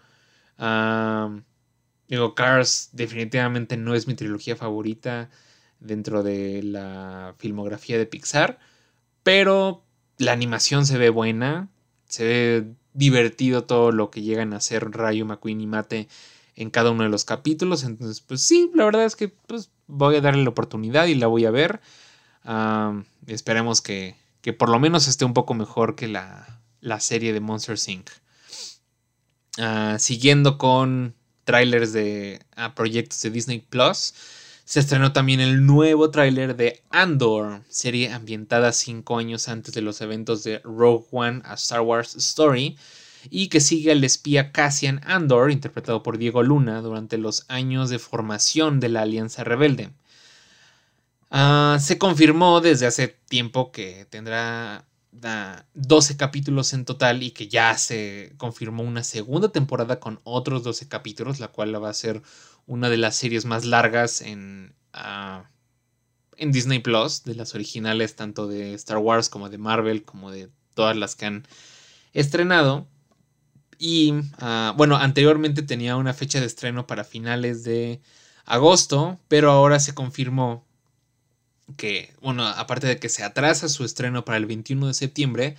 [2.09, 5.31] digo, Cars definitivamente no es mi trilogía favorita
[5.81, 8.59] dentro de la filmografía de Pixar,
[9.23, 9.85] pero
[10.19, 11.69] la animación se ve buena,
[12.09, 16.09] se ve divertido todo lo que llegan a hacer Rayo, McQueen y Mate
[16.57, 17.85] en cada uno de los capítulos.
[17.85, 21.27] Entonces, pues sí, la verdad es que pues, voy a darle la oportunidad y la
[21.27, 21.81] voy a ver.
[23.27, 27.41] esperemos que, que, por lo menos esté un poco mejor que la, la serie de
[27.41, 28.11] Monster Inc.
[29.57, 32.45] Ah, siguiendo con trailers de
[32.77, 34.13] proyectos de Disney Plus.
[34.67, 40.03] Se estrenó también el nuevo tráiler de Andor, serie ambientada cinco años antes de los
[40.03, 42.77] eventos de Rogue One a Star Wars Story,
[43.31, 47.99] y que sigue al espía Cassian Andor, interpretado por Diego Luna, durante los años de
[47.99, 49.89] formación de la Alianza Rebelde.
[51.37, 54.87] Ah, se confirmó desde hace tiempo que tendrá
[55.75, 60.87] 12 capítulos en total y que ya se confirmó una segunda temporada con otros 12
[60.87, 62.23] capítulos, la cual va a ser
[62.67, 65.51] una de las series más largas en, ah,
[66.37, 70.51] en Disney Plus, de las originales tanto de Star Wars como de Marvel, como de
[70.75, 71.49] todas las que han
[72.13, 72.87] estrenado.
[73.77, 78.01] Y ah, bueno, anteriormente tenía una fecha de estreno para finales de
[78.45, 80.64] agosto, pero ahora se confirmó
[81.77, 85.57] que, bueno, aparte de que se atrasa su estreno para el 21 de septiembre,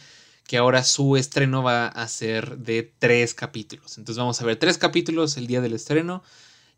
[0.47, 3.97] que ahora su estreno va a ser de tres capítulos.
[3.97, 6.23] Entonces vamos a ver tres capítulos el día del estreno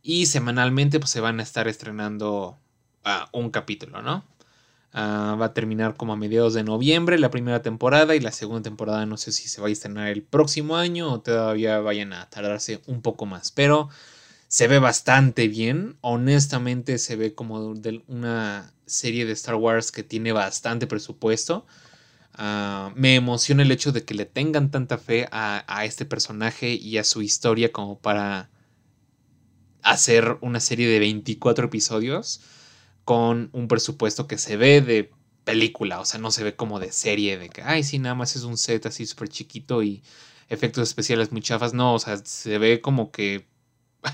[0.02, 2.58] y semanalmente pues, se van a estar estrenando
[3.04, 4.24] ah, un capítulo, ¿no?
[4.94, 8.64] Ah, va a terminar como a mediados de noviembre la primera temporada y la segunda
[8.64, 12.30] temporada no sé si se va a estrenar el próximo año o todavía vayan a
[12.30, 13.52] tardarse un poco más.
[13.52, 13.90] Pero
[14.48, 15.98] se ve bastante bien.
[16.02, 21.66] Honestamente se ve como de una serie de Star Wars que tiene bastante presupuesto.
[22.34, 26.74] Ah, me emociona el hecho de que le tengan tanta fe a, a, este personaje
[26.74, 28.50] y a su historia como para
[29.82, 32.42] hacer una serie de 24 episodios
[33.06, 35.12] con un presupuesto que se ve de
[35.46, 38.36] película, o sea, no se ve como de serie, de que, ay, sí, nada más
[38.36, 40.04] es un set así súper chiquito y
[40.50, 43.48] efectos especiales muy chafas, no, o sea, se ve como que,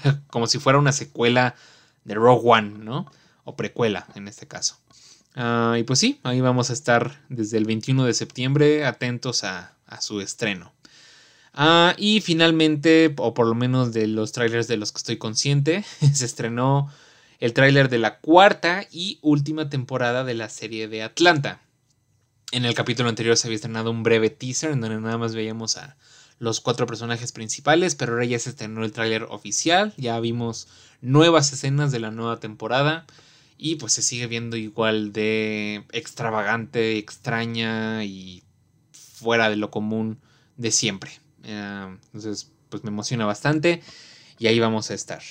[0.27, 1.55] como si fuera una secuela
[2.03, 3.11] de Rogue One, ¿no?
[3.43, 4.77] O precuela en este caso.
[5.35, 9.71] Ah, y pues sí, ahí vamos a estar desde el 21 de septiembre atentos a,
[9.99, 10.73] su estreno.
[11.53, 15.85] Ah, y finalmente, o por lo menos de los trailers de los que estoy consciente,
[16.13, 16.91] se estrenó
[17.39, 21.61] el tráiler de la cuarta y última temporada de la serie de Atlanta.
[22.51, 25.77] En el capítulo anterior se había estrenado un breve teaser en donde nada más veíamos
[25.77, 25.95] a
[26.43, 30.67] los cuatro personajes principales, pero ahora ya se estrenó el tráiler oficial, ya vimos
[30.99, 33.05] nuevas escenas de la nueva temporada
[33.57, 38.43] y pues se sigue viendo igual de extravagante, extraña y
[38.91, 40.19] fuera de lo común
[40.57, 41.11] de siempre.
[41.43, 43.81] Eh, entonces pues me emociona bastante
[44.37, 45.21] y ahí vamos a estar.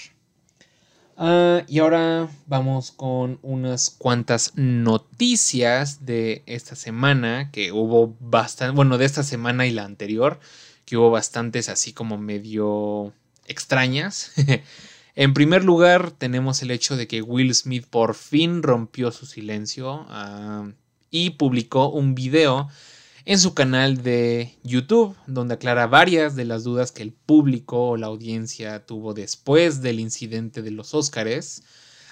[1.18, 8.96] Ah, y ahora vamos con unas cuantas noticias de esta semana, que hubo bastante, bueno,
[8.96, 10.40] de esta semana y la anterior,
[10.84, 13.12] que hubo bastantes así como medio
[13.46, 14.32] extrañas.
[15.14, 20.06] en primer lugar, tenemos el hecho de que Will Smith por fin rompió su silencio
[20.08, 20.70] ah,
[21.10, 22.68] y publicó un video
[23.24, 27.96] en su canal de YouTube, donde aclara varias de las dudas que el público o
[27.96, 31.62] la audiencia tuvo después del incidente de los Óscares,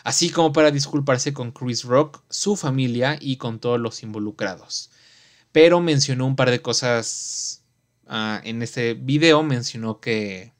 [0.04, 4.90] así como para disculparse con Chris Rock, su familia y con todos los involucrados.
[5.52, 7.49] Pero mencionó un par de cosas
[8.10, 10.52] ah, en este video, mencionó que,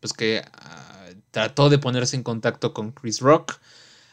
[0.00, 3.58] pues que ah, trató de ponerse en contacto con Chris Rock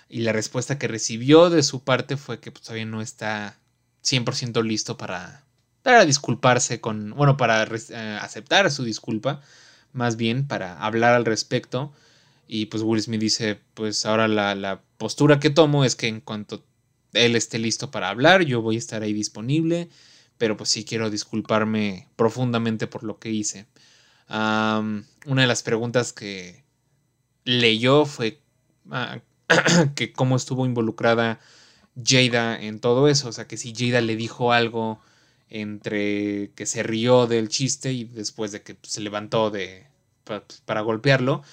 [0.10, 3.58] y la respuesta que recibió de su parte fue que pues, todavía no está
[4.04, 5.46] 100% listo para
[5.84, 9.42] para disculparse con, bueno, para eh, aceptar su disculpa,
[9.94, 11.92] más bien para hablar al respecto.
[12.48, 16.22] Y pues Will Smith dice, pues ahora la, la, postura que tomo es que en
[16.22, 16.64] cuanto
[17.14, 19.90] él esté listo para hablar, yo voy a estar ahí disponible,
[20.42, 23.68] pero pues sí quiero disculparme profundamente por lo que hice.
[24.28, 26.64] una de las preguntas que
[27.44, 28.40] leyó fue
[28.90, 29.20] ah,
[29.96, 31.40] que cómo estuvo involucrada
[32.04, 35.00] Jada en todo eso, o sea, que si Jada le dijo algo
[35.48, 39.86] entre que se rió del chiste y después de que se levantó de,
[40.66, 41.44] para, golpearlo.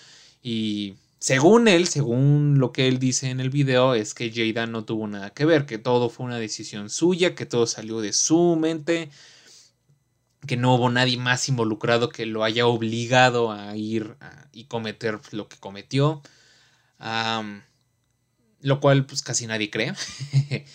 [0.43, 4.85] Y según él, según lo que él dice en el video, es que Jada no
[4.85, 8.57] tuvo nada que ver, que todo fue una decisión suya, que todo salió de su
[8.57, 9.11] mente,
[10.47, 14.17] que no hubo nadie más involucrado que lo haya obligado a ir
[14.53, 16.23] y cometer lo que cometió.
[18.61, 19.95] lo cual pues casi nadie cree.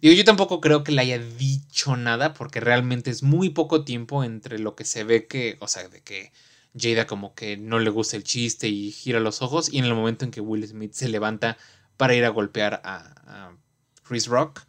[0.00, 4.22] Digo, yo tampoco creo que le haya dicho nada porque realmente es muy poco tiempo
[4.22, 6.32] entre lo que se ve que, o sea, de que
[6.78, 9.94] Jada como que no le gusta el chiste y gira los ojos y en el
[9.94, 11.56] momento en que Will Smith se levanta
[11.96, 13.52] para ir a golpear a,
[14.04, 14.62] Chris Rock.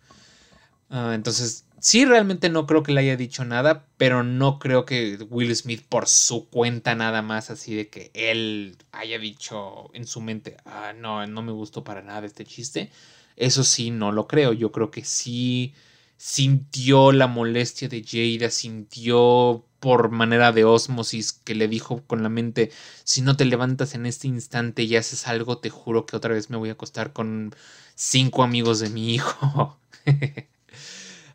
[0.89, 5.17] Ah, entonces, sí, realmente no creo que le haya dicho nada, pero no creo que
[5.29, 10.19] Will Smith por su cuenta nada más así de que él haya dicho en su
[10.19, 12.91] mente, ah, no, no me gustó para nada este chiste.
[13.37, 14.51] Eso sí, no lo creo.
[14.51, 15.73] Yo creo que sí
[16.19, 22.29] sintió la molestia de Jada, sintió por manera de osmosis que le dijo con la
[22.29, 22.71] mente,
[23.05, 26.49] si no te levantas en este instante y haces algo, te juro que otra vez
[26.49, 27.55] me voy a acostar con
[27.95, 29.79] cinco amigos de mi hijo.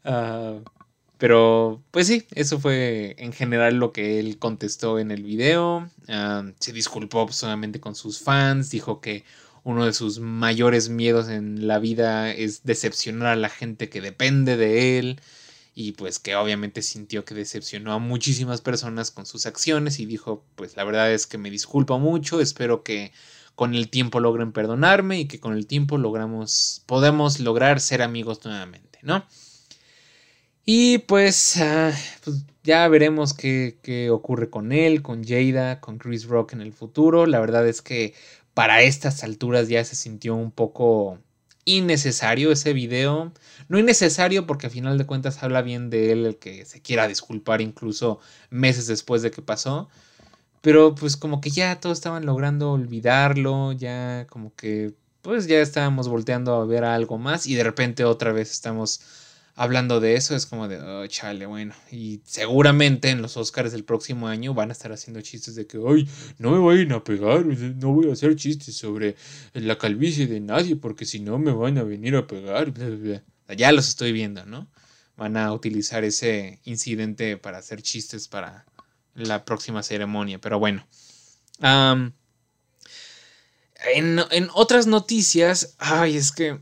[0.06, 0.58] Ah,
[1.16, 5.88] pero, pues sí, eso fue en general lo que él contestó en el video.
[6.08, 9.24] Ah, se disculpó solamente con sus fans, dijo que
[9.64, 14.56] uno de sus mayores miedos en la vida es decepcionar a la gente que depende
[14.56, 15.20] de él
[15.74, 20.44] y pues que obviamente sintió que decepcionó a muchísimas personas con sus acciones y dijo
[20.54, 23.12] pues la verdad es que me disculpo mucho, espero que
[23.54, 28.44] con el tiempo logren perdonarme y que con el tiempo logramos podemos lograr ser amigos
[28.44, 29.24] nuevamente, ¿no?
[30.66, 31.92] Y pues, ah,
[32.24, 36.72] pues ya veremos qué, qué, ocurre con él, con Jada, con Chris Rock en el
[36.72, 37.26] futuro.
[37.26, 38.14] La verdad es que
[38.54, 41.18] para estas alturas ya se sintió un poco
[41.64, 43.32] innecesario ese video.
[43.68, 47.08] No innecesario porque a final de cuentas habla bien de él el que se quiera
[47.08, 49.88] disculpar incluso meses después de que pasó.
[50.60, 56.08] Pero pues como que ya todos estaban logrando olvidarlo, ya como que pues ya estábamos
[56.08, 59.00] volteando a ver algo más y de repente otra vez estamos
[59.54, 61.74] hablando de eso, es como de, oh, chale, bueno.
[61.90, 65.78] Y seguramente en los Oscars del próximo año van a estar haciendo chistes de que,
[65.86, 69.16] ay, no me vayan a pegar, no voy a hacer chistes sobre
[69.52, 72.72] la calvicie de nadie, porque si no me van a venir a pegar.
[73.56, 74.68] Ya los estoy viendo, ¿no?
[75.16, 78.66] Van a utilizar ese incidente para hacer chistes para
[79.14, 80.86] la próxima ceremonia, pero bueno.
[83.94, 86.58] En, en otras noticias, ay, es que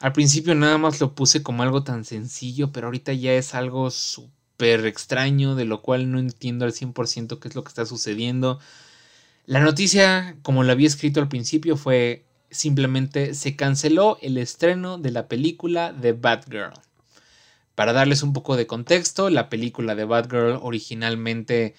[0.00, 3.90] al principio nada más lo puse como algo tan sencillo, pero ahorita ya es algo
[3.90, 8.58] súper extraño, de lo cual no entiendo al 100% qué es lo que está sucediendo.
[9.44, 15.10] La noticia, como lo había escrito al principio, fue simplemente se canceló el estreno de
[15.10, 16.72] la película de Batgirl.
[17.74, 21.74] Para darles un poco de contexto, la película de Batgirl originalmente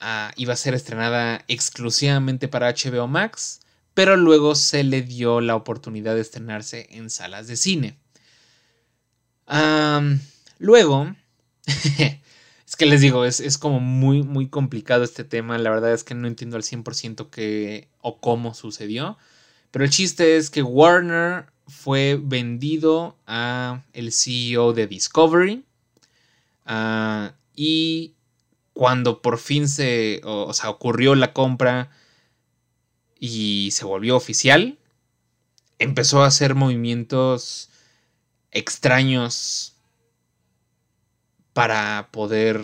[0.00, 3.61] ah, iba a ser estrenada exclusivamente para HBO Max
[3.94, 7.98] pero luego se le dio la oportunidad de estrenarse en salas de cine.
[10.58, 11.14] luego,
[11.66, 15.58] es que les digo, es, como muy, muy complicado este tema.
[15.58, 19.18] La verdad es que no entiendo al 100% qué o cómo sucedió.
[19.70, 25.64] Pero el chiste es que Warner fue vendido a el CEO de Discovery.
[26.64, 28.14] Ah, y
[28.72, 31.90] cuando por fin se, o sea, ocurrió la compra
[33.24, 34.78] y se volvió oficial,
[35.78, 37.70] empezó a hacer movimientos
[38.50, 39.76] extraños
[41.52, 42.60] para poder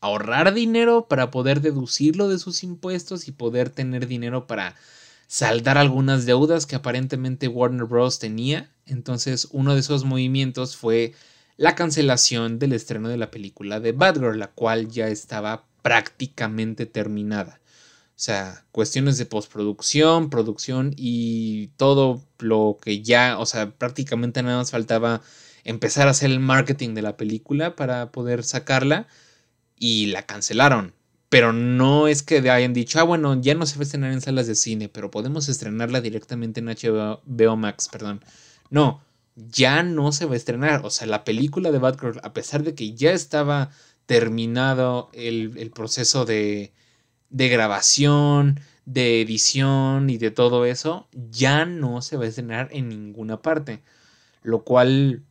[0.00, 4.76] ahorrar dinero, para poder deducirlo de sus impuestos y poder tener dinero para
[5.26, 8.20] saldar algunas deudas que aparentemente Warner Bros.
[8.20, 8.70] tenía.
[8.86, 11.12] Entonces uno de esos movimientos fue
[11.56, 17.58] la cancelación del estreno de la película de Batgirl, la cual ya estaba prácticamente terminada.
[18.18, 24.56] O sea, cuestiones de postproducción, producción y todo lo que ya, o sea, prácticamente nada
[24.58, 25.22] más faltaba
[25.62, 29.06] empezar a hacer el marketing de la película para poder sacarla
[29.76, 30.94] y la cancelaron.
[31.28, 34.20] Pero no es que hayan dicho, ah, bueno, ya no se va a estrenar en
[34.20, 38.24] salas de cine, pero podemos estrenarla directamente en HBO Max, perdón.
[38.68, 39.00] No,
[39.36, 40.84] ya no se va a estrenar.
[40.84, 43.70] O sea, la película de Batgirl, a pesar de que ya estaba
[44.06, 46.72] terminado el proceso de,
[47.30, 52.88] de grabación, de edición y de todo eso, ya no se va a estrenar en
[52.88, 53.82] ninguna parte.
[54.42, 55.24] Lo cual,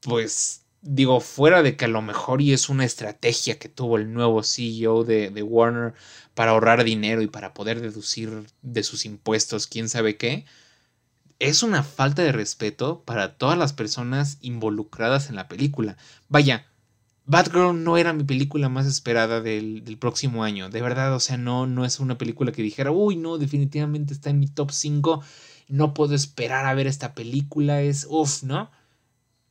[0.00, 4.12] pues, digo, fuera de que a lo mejor y es una estrategia que tuvo el
[4.12, 5.94] nuevo CEO de, de Warner
[6.34, 10.44] para ahorrar dinero y para poder deducir de sus impuestos, quién sabe qué,
[11.38, 15.96] es una falta de respeto para todas las personas involucradas en la película.
[16.28, 16.66] Vaya,
[17.26, 20.68] Batgirl no era mi película más esperada del, próximo año.
[20.68, 24.30] De verdad, o sea, no, no es una película que dijera, uy, no, definitivamente está
[24.30, 25.22] en mi top 5.
[25.68, 27.80] No puedo esperar a ver esta película.
[27.80, 28.70] Es uff, ¿no?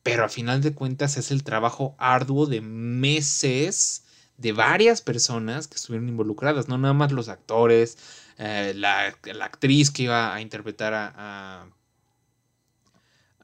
[0.02, 4.04] Pero a final de cuentas es el trabajo arduo de meses
[4.36, 7.98] de varias personas que estuvieron involucradas, no nada más los actores,
[8.38, 11.68] eh, la, actriz que iba a interpretar a,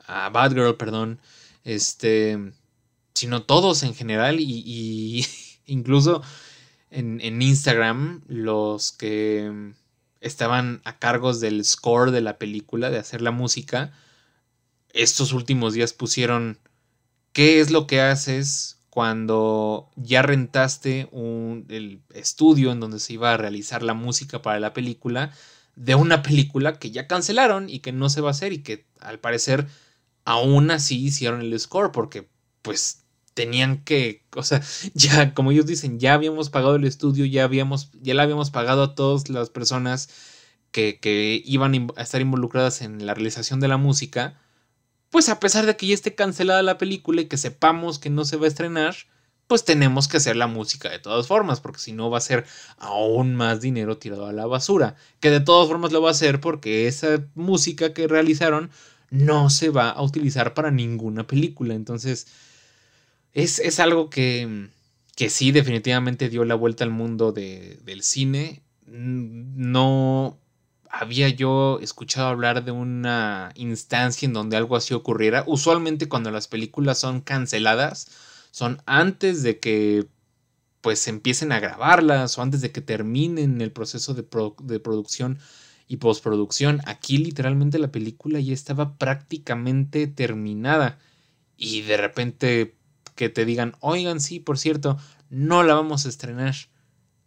[0.07, 1.21] a, a Batgirl, perdón,
[1.65, 2.53] este
[3.21, 5.27] sino todos en general y,
[5.67, 6.23] incluso
[6.91, 9.73] en, en, Instagram los que
[10.21, 13.93] estaban a cargos del score de la película, de hacer la música,
[14.93, 16.59] estos últimos días pusieron
[17.33, 23.33] qué es lo que haces cuando ya rentaste un, el estudio en donde se iba
[23.33, 25.31] a realizar la música para la película
[25.77, 28.87] de una película que ya cancelaron y que no se va a hacer y que
[28.99, 29.67] al parecer
[30.25, 32.29] aún así hicieron el score porque
[32.63, 33.05] pues
[33.41, 34.61] tenían que, o sea,
[34.95, 38.95] ya, como ellos dicen, ya habíamos pagado el estudio, ya habíamos, ya habíamos pagado a
[38.95, 40.11] todas las personas
[40.73, 44.39] que, que iban a estar involucradas en la realización de la música,
[45.09, 48.27] pues a pesar de que ya esté cancelada la película y que sepamos que no
[48.27, 48.95] se va a estrenar,
[49.47, 52.45] pues tenemos que hacer la música de todas formas, porque si no va a ser
[52.77, 56.41] aún más dinero tirado a la basura, que de todas formas lo va a hacer
[56.43, 58.71] porque esa música que realizaron
[59.09, 62.29] no se va a utilizar para ninguna película, entonces
[63.33, 64.69] es, algo que,
[65.17, 68.63] que, sí definitivamente dio la vuelta al mundo del cine.
[68.87, 70.39] No
[70.91, 75.45] había yo escuchado hablar de una instancia en donde algo así ocurriera.
[75.47, 78.11] Usualmente cuando las películas son canceladas,
[78.51, 80.07] son antes de que
[80.81, 84.27] pues empiecen a grabarlas o antes de que terminen el proceso de,
[84.63, 85.39] de producción
[85.87, 86.81] y postproducción.
[86.87, 90.99] Aquí literalmente la película ya estaba prácticamente terminada
[91.57, 92.75] y de repente
[93.21, 94.97] que te digan, oigan, sí, por cierto,
[95.29, 96.55] no la vamos a estrenar.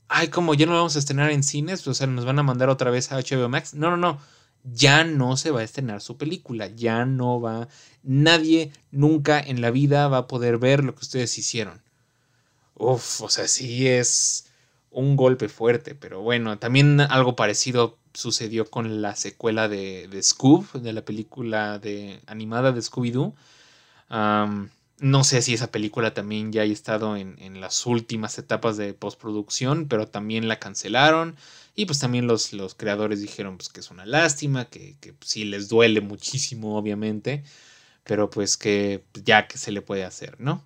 [0.08, 2.44] Ay, como ya no la vamos a estrenar en cines, o sea, nos van a
[2.44, 3.76] mandar otra vez a HBO Max.
[3.76, 4.20] No, no, no.
[4.64, 6.66] Ya no se va a estrenar su película.
[6.66, 7.68] Ya no va.
[8.02, 11.80] Nadie nunca en la vida va a poder ver lo que ustedes hicieron.
[12.74, 14.48] Uf, o sea, sí es
[14.90, 20.72] un golpe fuerte, pero bueno, también algo parecido sucedió con la secuela de, de Scoob,
[20.82, 23.36] de la película de, animada de Scooby-Doo
[25.00, 28.94] No sé si esa película también ya haya estado en, en las últimas etapas de
[28.94, 31.36] postproducción, pero también la cancelaron.
[31.76, 35.46] Y pues también los, los creadores dijeron pues, que es una lástima, que, que sí
[35.46, 37.44] les duele muchísimo, obviamente,
[38.04, 40.64] pero pues que ya que se le puede hacer, ¿no?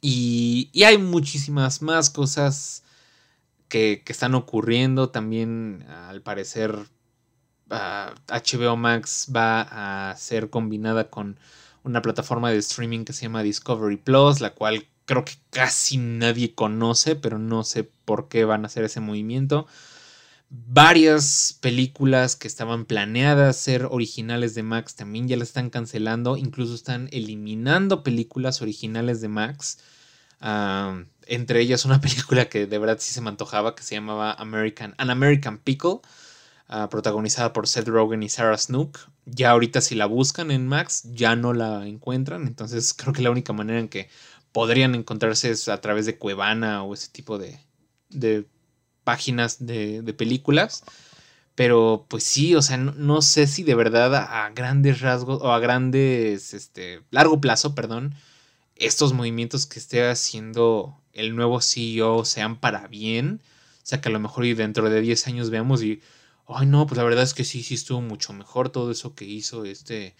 [0.00, 2.84] Y, y hay muchísimas más cosas
[3.68, 5.10] que, que, están ocurriendo.
[5.10, 6.76] También, al parecer,
[7.68, 11.38] HBO Max va a ser combinada con
[11.84, 16.54] una plataforma de streaming que se llama Discovery Plus, la cual creo que casi nadie
[16.54, 19.66] conoce, pero no sé por qué van a hacer ese movimiento
[20.66, 26.74] varias películas que estaban planeadas ser originales de Max también ya las están cancelando, incluso
[26.74, 29.78] están eliminando películas originales de Max.
[31.26, 34.94] Entre ellas una película que de verdad sí se me antojaba, que se llamaba American,
[34.98, 36.00] An American Pickle,
[36.68, 38.98] uh, protagonizada por Seth Rogen y Sarah Snook.
[39.26, 43.30] Ya ahorita si la buscan en Max, ya no la encuentran, entonces creo que la
[43.30, 44.08] única manera en que
[44.52, 47.58] podrían encontrarse es a través de Cuevana o ese tipo de,
[48.10, 48.46] de
[49.04, 50.84] páginas de, películas.
[51.54, 55.60] Pero pues sí, o sea, no, sé si de verdad a, grandes rasgos o a
[55.60, 58.14] grandes, este, largo plazo, perdón,
[58.76, 63.40] estos movimientos que esté haciendo el nuevo CEO sean para bien.
[63.78, 66.00] O sea, que a lo mejor y dentro de 10 años veamos y,
[66.48, 69.24] ay no, pues la verdad es que sí, sí estuvo mucho mejor todo eso que
[69.24, 70.14] hizo este,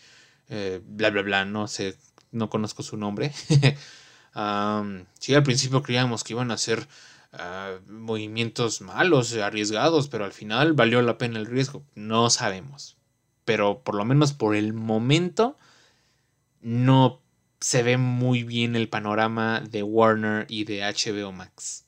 [0.49, 1.97] eh, bla, bla, bla, no sé,
[2.33, 3.33] no conozco su nombre.
[5.19, 6.87] sí, al principio creíamos que iban a ser
[7.89, 11.85] movimientos malos, arriesgados, pero al final valió la pena el riesgo.
[11.95, 12.97] No sabemos.
[13.45, 15.57] Pero por lo menos por el momento
[16.61, 17.21] no
[17.61, 21.85] se ve muy bien el panorama de Warner y de HBO Max.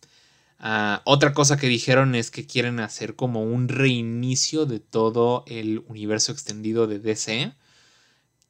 [0.58, 5.84] Ah, otra cosa que dijeron es que quieren hacer como un reinicio de todo el
[5.88, 7.54] universo extendido de DC.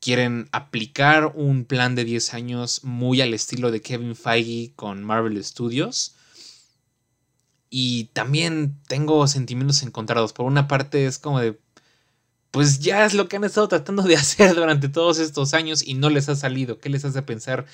[0.01, 5.43] Quieren aplicar un plan de 10 años muy al estilo de Kevin Feige con Marvel
[5.45, 6.15] Studios
[7.71, 10.33] y también tengo sentimientos encontrados.
[10.33, 11.59] Por una parte es como de,
[12.51, 15.95] pues ya es lo que han estado tratando de hacer durante todos estos años y
[15.95, 16.79] no les ha salido.
[16.79, 17.67] ¿Qué les hace pensar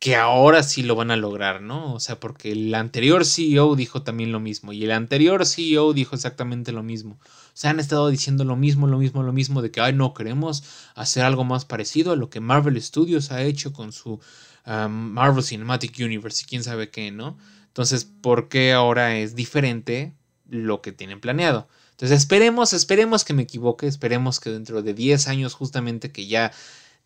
[0.00, 1.92] que ahora sí lo van a lograr, no?
[1.92, 6.16] O sea, porque el anterior CEO dijo también lo mismo y el anterior CEO dijo
[6.16, 7.18] exactamente lo mismo.
[7.22, 10.14] O sea, han estado diciendo lo mismo, lo mismo, lo mismo de que, ay, no,
[10.14, 14.18] queremos hacer algo más parecido a lo que Marvel Studios ha hecho con su
[14.66, 17.36] um, Marvel Cinematic Universe y quién sabe qué, ¿no?
[17.66, 20.14] Entonces, ¿por qué ahora es diferente
[20.48, 21.68] lo que tienen planeado?
[21.90, 26.52] Entonces, esperemos, esperemos que me equivoque, esperemos que dentro de 10 años justamente que ya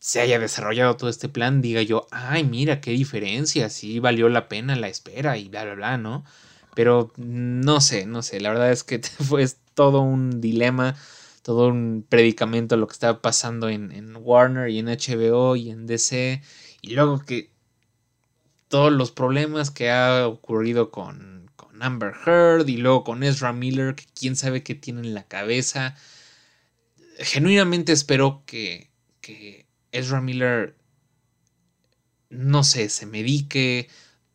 [0.05, 4.51] se haya desarrollado todo este plan, diga yo, ay, mira, qué diferencia, sí valió la
[4.51, 6.27] pena la espera y bla, bla, bla, ¿no?
[6.75, 10.95] Pero no sé, no sé, la verdad es que fue todo un dilema,
[11.41, 15.87] todo un predicamento lo que estaba pasando en, en Warner y en HBO y en
[15.87, 16.43] DC,
[16.83, 17.51] y luego que
[18.69, 23.95] todos los problemas que ha ocurrido con, con Amber Heard y luego con Ezra Miller,
[23.95, 25.97] que quién sabe qué tiene en la cabeza.
[27.21, 28.91] Genuinamente espero que,
[29.23, 29.64] que
[29.95, 30.77] Ezra Miller,
[32.31, 33.89] no sé, se medique,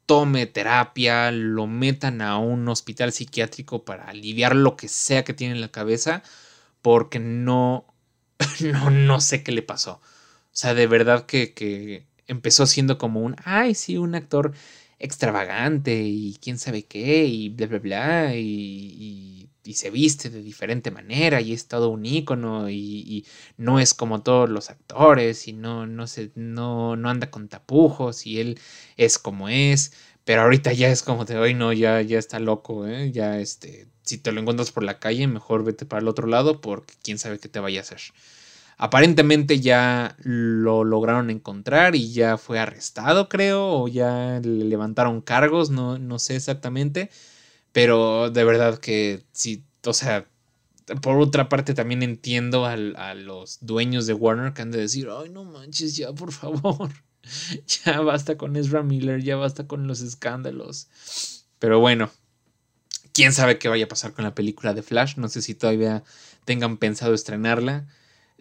[0.06, 5.56] tome terapia, lo metan a un hospital psiquiátrico para aliviar lo que sea que tiene
[5.56, 6.24] en la cabeza,
[6.82, 7.86] porque no,
[8.62, 9.94] no, no sé qué le pasó.
[9.94, 14.54] O sea, de verdad que, que empezó siendo como un, ay, sí, un actor
[15.00, 20.92] extravagante y quién sabe qué y bla, bla, bla, y, y, se viste de diferente
[20.92, 23.26] manera y es todo un ícono y, y,
[23.58, 28.26] no es como todos los actores y no, no, se, no, no anda con tapujos
[28.26, 28.60] y él
[28.98, 29.94] es como es,
[30.26, 33.12] pero ahorita ya es como de, hoy no, ya, ya está loco, ¿eh?
[33.12, 36.62] ya este, si te lo encuentras por la calle, mejor vete para el otro lado
[36.62, 38.00] porque quién sabe qué te vaya a hacer.
[38.82, 45.70] Aparentemente ya lo lograron encontrar y ya fue arrestado, creo, o ya le levantaron cargos,
[45.70, 47.10] no, no sé exactamente.
[47.72, 50.28] Pero de verdad que sí, o sea,
[51.02, 55.08] por otra parte también entiendo a, a los dueños de Warner que han de decir,
[55.12, 56.90] ay, no manches, ya, por favor.
[57.86, 60.88] ya basta con Ezra Miller, ya basta con los escándalos.
[61.60, 62.10] Pero bueno,
[63.14, 65.18] quién sabe qué vaya a pasar con la película de Flash.
[65.18, 66.04] No sé si todavía
[66.46, 67.88] tengan pensado estrenarla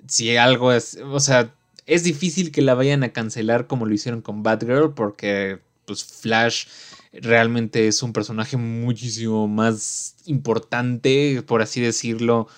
[0.06, 1.54] si algo es, o sea,
[1.86, 6.66] es difícil que la vayan a cancelar como lo hicieron con Batgirl porque pues Flash
[7.12, 12.48] realmente es un personaje muchísimo más importante, por así decirlo,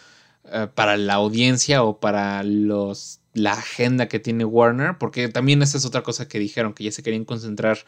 [0.45, 5.79] eh, para la audiencia o para los la agenda que tiene Warner, porque también esa
[5.79, 7.79] es otra cosa que dijeron, que ya se querían concentrar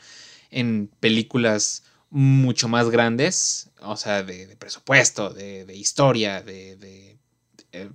[0.50, 7.18] en películas mucho más grandes, o sea, de, presupuesto, de, historia, de,
[7.72, 7.90] eh,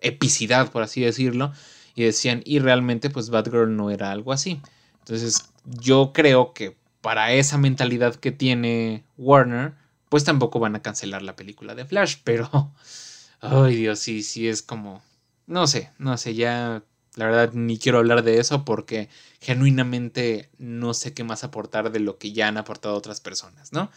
[0.00, 1.52] epicidad, por así decirlo,
[1.94, 4.60] y decían, y realmente pues Batgirl no era algo así.
[5.00, 9.74] Entonces, yo creo que para esa mentalidad que tiene Warner,
[10.08, 12.72] pues tampoco van a cancelar la película de Flash, pero...
[13.40, 15.02] Ay Dios, sí, sí es como...
[15.46, 16.82] No sé, no sé, ya
[17.16, 19.08] la verdad ni quiero hablar de eso porque
[19.40, 23.90] genuinamente no sé qué más aportar de lo que ya han aportado otras personas, ¿no?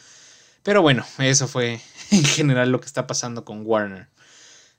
[0.63, 1.79] Pero bueno, eso fue
[2.11, 4.09] en general lo que está pasando con Warner.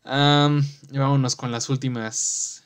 [0.04, 2.64] vámonos con las últimas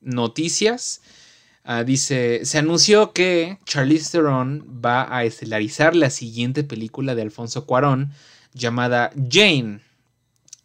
[0.00, 1.00] noticias.
[1.64, 7.66] Ah, dice, se anunció que Charlize Theron va a estelarizar la siguiente película de Alfonso
[7.66, 8.12] Cuarón
[8.52, 9.80] llamada Jane,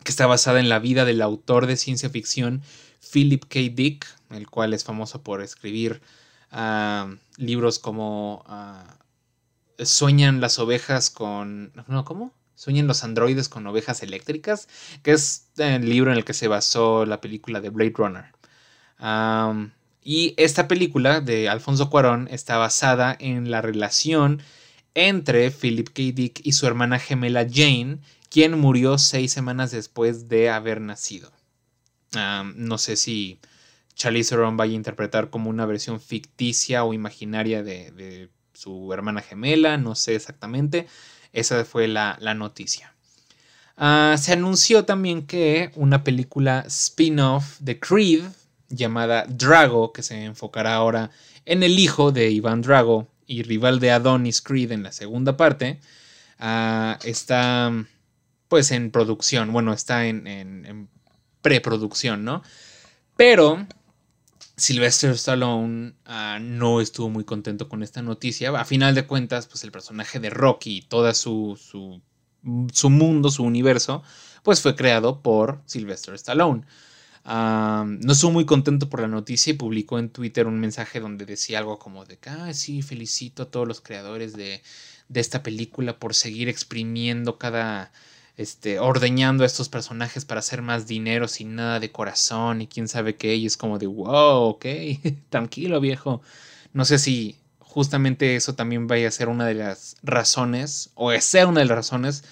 [0.04, 2.64] que está basada en la vida del autor de ciencia ficción
[3.12, 3.60] Philip K.
[3.74, 6.02] Dick, el cual es famoso por escribir
[6.52, 8.98] ah, libros como ah,
[9.80, 11.72] Sueñan las ovejas con...
[11.88, 12.34] No, ¿cómo?
[12.56, 14.68] Sueñan los androides con ovejas eléctricas,
[15.04, 18.26] que es el libro en el que se basó la película de Blade Runner.
[20.08, 24.42] Y esta película de Alfonso Cuarón está basada en la relación
[24.96, 26.16] entre Philip K.
[26.16, 28.00] Dick y su hermana gemela Jane,
[28.30, 31.34] quien murió seis semanas después de haber nacido.
[32.56, 33.42] no sé si
[33.96, 39.78] Charlize Theron vaya a interpretar como una versión ficticia o imaginaria de su hermana gemela,
[39.78, 40.88] no sé exactamente.
[41.34, 42.94] Esa fue la, noticia.
[43.76, 48.24] Ah, se anunció también que una película spin-off de Creed
[48.70, 51.12] llamada Drago, que se enfocará ahora
[51.46, 55.80] en el hijo de Iván Drago y rival de Adonis Creed en la segunda parte,
[56.40, 57.72] ah, está
[58.48, 60.90] pues en producción, bueno, está en,
[61.42, 62.44] preproducción, ¿no?
[63.16, 63.66] Pero
[64.56, 68.50] Sylvester Stallone ah, no estuvo muy contento con esta noticia.
[68.60, 73.44] A final de cuentas, pues el personaje de Rocky y todo su, su, mundo, su
[73.44, 74.04] universo,
[74.44, 76.64] pues fue creado por Sylvester Stallone.
[77.28, 81.60] No estuvo muy contento por la noticia y publicó en Twitter un mensaje donde decía
[81.60, 84.62] algo como de que, ah, sí, felicito a todos los creadores de,
[85.10, 87.92] de esta película por seguir exprimiendo cada
[88.38, 92.88] este, ordeñando a estos personajes para hacer más dinero sin nada de corazón y quién
[92.88, 93.36] sabe qué.
[93.36, 94.66] Y es como de, wow, ok,
[95.30, 96.22] tranquilo viejo.
[96.74, 101.48] No sé si justamente eso también vaya a ser una de las razones, o sea
[101.48, 102.24] una de las razones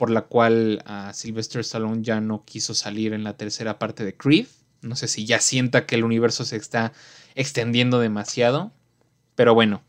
[0.00, 4.16] por la cual a Sylvester Stallone ya no quiso salir en la tercera parte de
[4.16, 4.46] Creed.
[4.80, 6.94] No sé si ya sienta que el universo se está
[7.34, 8.72] extendiendo demasiado.
[9.34, 9.82] Pero bueno,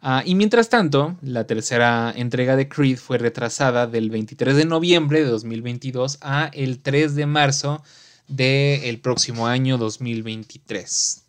[0.00, 5.24] Ah, y mientras tanto, la tercera entrega de Creed fue retrasada del 23 de noviembre
[5.24, 7.82] de 2022 a el 3 de marzo
[8.28, 11.24] del próximo año 2023.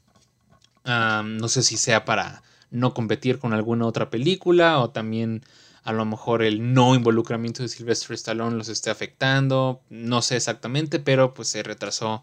[0.86, 5.42] Ah, no sé si sea para no competir con alguna otra película o también
[5.90, 11.00] a lo mejor el no involucramiento de Sylvester Stallone los esté afectando, no sé exactamente,
[11.00, 12.22] pero pues se retrasó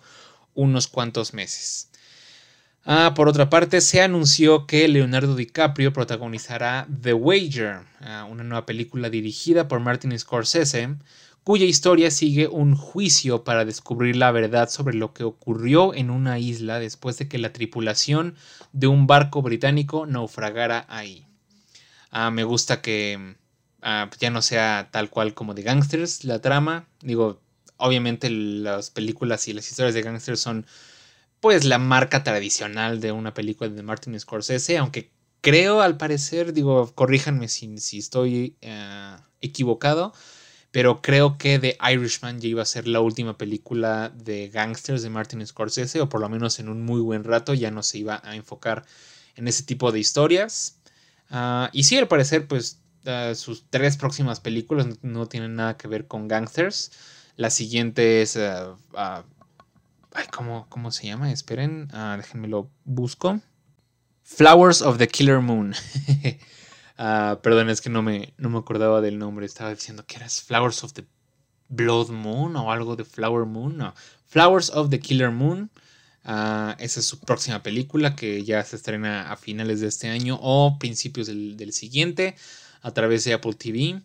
[0.54, 1.90] unos cuantos meses.
[2.84, 8.66] Ah, por otra parte, se anunció que Leonardo DiCaprio protagonizará The Wager, ah, una nueva
[8.66, 10.94] película dirigida por Martin Scorsese,
[11.42, 16.38] cuya historia sigue un juicio para descubrir la verdad sobre lo que ocurrió en una
[16.38, 18.36] isla después de que la tripulación
[18.72, 21.26] de un barco británico naufragara ahí.
[22.12, 23.34] Ah, me gusta que
[24.18, 26.88] ya no sea tal cual como de gangsters la trama.
[27.00, 27.40] Digo,
[27.76, 30.66] obviamente las películas y las historias de gangsters son
[31.40, 36.92] pues la marca tradicional de una película de Martin Scorsese, aunque creo al parecer, digo,
[36.94, 40.12] corríjanme si, si estoy eh, equivocado,
[40.72, 45.10] pero creo que The Irishman ya iba a ser la última película de gangsters de
[45.10, 48.20] Martin Scorsese, o por lo menos en un muy buen rato ya no se iba
[48.24, 48.84] a enfocar
[49.36, 50.78] en ese tipo de historias.
[51.30, 52.80] Ah, y sí, al parecer, pues
[53.34, 56.92] sus tres próximas películas no, tienen nada que ver con gangsters.
[57.36, 59.24] La siguiente es ah,
[60.16, 61.30] Ay, ¿cómo, ¿cómo, se llama?
[61.30, 63.38] Esperen, ah, déjenme lo busco.
[64.22, 65.74] Flowers of the Killer Moon.
[66.98, 69.44] Ah, perdón, es que no me, no me acordaba del nombre.
[69.44, 71.04] Estaba diciendo que era Flowers of the
[71.68, 73.92] Blood Moon o algo de Flower Moon.
[74.24, 75.70] Flowers of the Killer Moon.
[76.24, 80.38] Ah, esa es su próxima película que ya se estrena a finales de este año
[80.40, 82.34] o principios del, del siguiente
[82.82, 84.00] a través de Apple TV.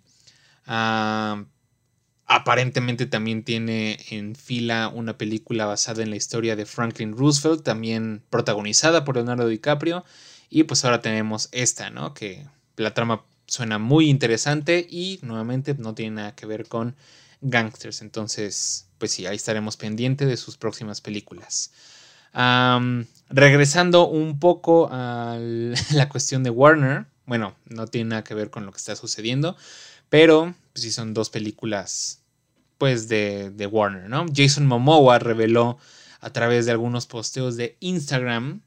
[2.25, 8.23] Aparentemente también tiene en fila una película basada en la historia de Franklin Roosevelt, también
[8.29, 10.05] protagonizada por Leonardo DiCaprio.
[10.49, 12.13] Y pues ahora tenemos esta, ¿no?
[12.13, 12.45] Que
[12.77, 16.95] la trama suena muy interesante y nuevamente no tiene nada que ver con
[17.41, 18.01] gangsters.
[18.01, 21.71] Entonces, pues sí, ahí estaremos pendientes de sus próximas películas.
[22.33, 28.65] regresando un poco a la cuestión de Warner, bueno, no tiene nada que ver con
[28.65, 29.55] lo que está sucediendo,
[30.09, 32.19] pero pues sí son dos películas
[32.77, 34.25] pues de, de, Warner, ¿no?
[34.35, 35.77] Jason Momoa reveló
[36.19, 38.63] a través de algunos posteos de Instagram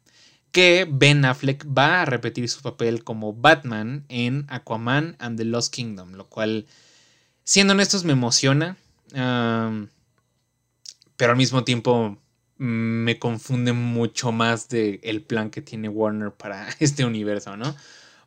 [0.50, 5.70] que Ben Affleck va a repetir su papel como Batman en Aquaman and the Lost
[5.70, 6.64] Kingdom, lo cual,
[7.44, 8.78] siendo honestos, me emociona,
[9.12, 9.90] pero
[11.32, 12.16] al mismo tiempo
[12.56, 17.76] me confunde mucho más del el plan que tiene Warner para este universo, ¿no?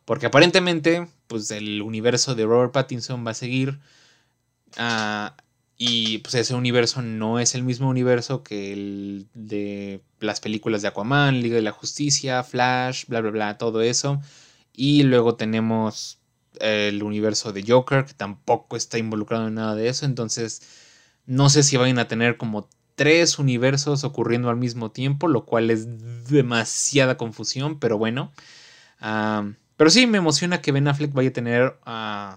[0.08, 3.78] Porque aparentemente, pues el universo de Robert Pattinson va a seguir.
[4.78, 5.36] Ah,
[5.76, 10.88] y pues ese universo no es el mismo universo que el de las películas de
[10.88, 14.18] Aquaman, Liga de la Justicia, Flash, bla, bla, bla, todo eso.
[14.72, 16.20] Y luego tenemos
[16.58, 20.06] el universo de Joker, que tampoco está involucrado en nada de eso.
[20.06, 20.62] Entonces,
[21.26, 25.70] no sé si vayan a tener como tres universos ocurriendo al mismo tiempo, lo cual
[25.70, 25.86] es
[26.30, 28.32] demasiada confusión, pero bueno.
[29.00, 29.46] Ah,
[29.78, 32.36] pero sí, me emociona que Ben Affleck vaya a tener uh,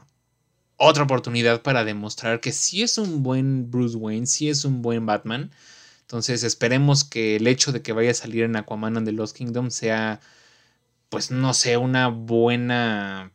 [0.77, 5.07] otra oportunidad para demostrar que sí es un buen Bruce Wayne, sí es un buen
[5.07, 5.49] Batman.
[6.01, 9.35] Entonces esperemos que el hecho de que vaya a salir en Aquaman and the Lost
[9.35, 10.19] Kingdom sea,
[11.09, 13.31] pues no sé, una buena...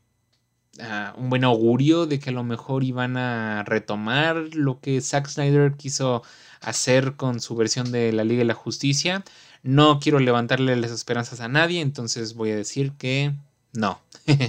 [0.79, 5.27] Uh, un buen augurio de que a lo mejor iban a retomar lo que Zack
[5.27, 6.23] Snyder quiso
[6.61, 9.25] hacer con su versión de la Liga de la Justicia.
[9.65, 13.35] No quiero levantarle las esperanzas a nadie, entonces voy a decir que
[13.77, 14.01] no.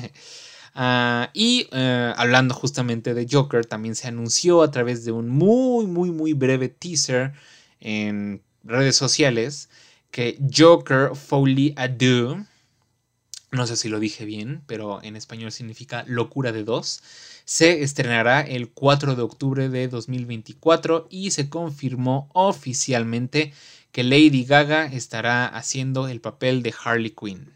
[0.79, 5.87] Ah, y eh, hablando justamente de Joker, también se anunció a través de un muy,
[5.87, 7.33] muy, muy breve teaser
[7.79, 9.69] en redes sociales
[10.11, 12.45] que Joker Foley Ado,
[13.51, 17.01] no sé si lo dije bien, pero en español significa locura de dos,
[17.43, 23.51] se estrenará el 4 de octubre de 2024 y se confirmó oficialmente
[23.91, 27.51] que Lady Gaga estará haciendo el papel de Harley Quinn.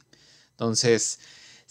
[0.51, 1.19] Entonces,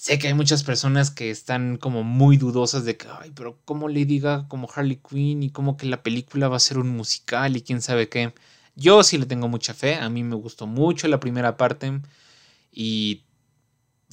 [0.01, 3.87] Sé que hay muchas personas que están como muy dudosas de que, ay, pero ¿cómo
[3.87, 7.55] le diga como Harley Quinn y cómo que la película va a ser un musical
[7.55, 8.33] y quién sabe qué?
[8.75, 12.01] Yo sí le tengo mucha fe, a mí me gustó mucho la primera parte
[12.73, 13.25] y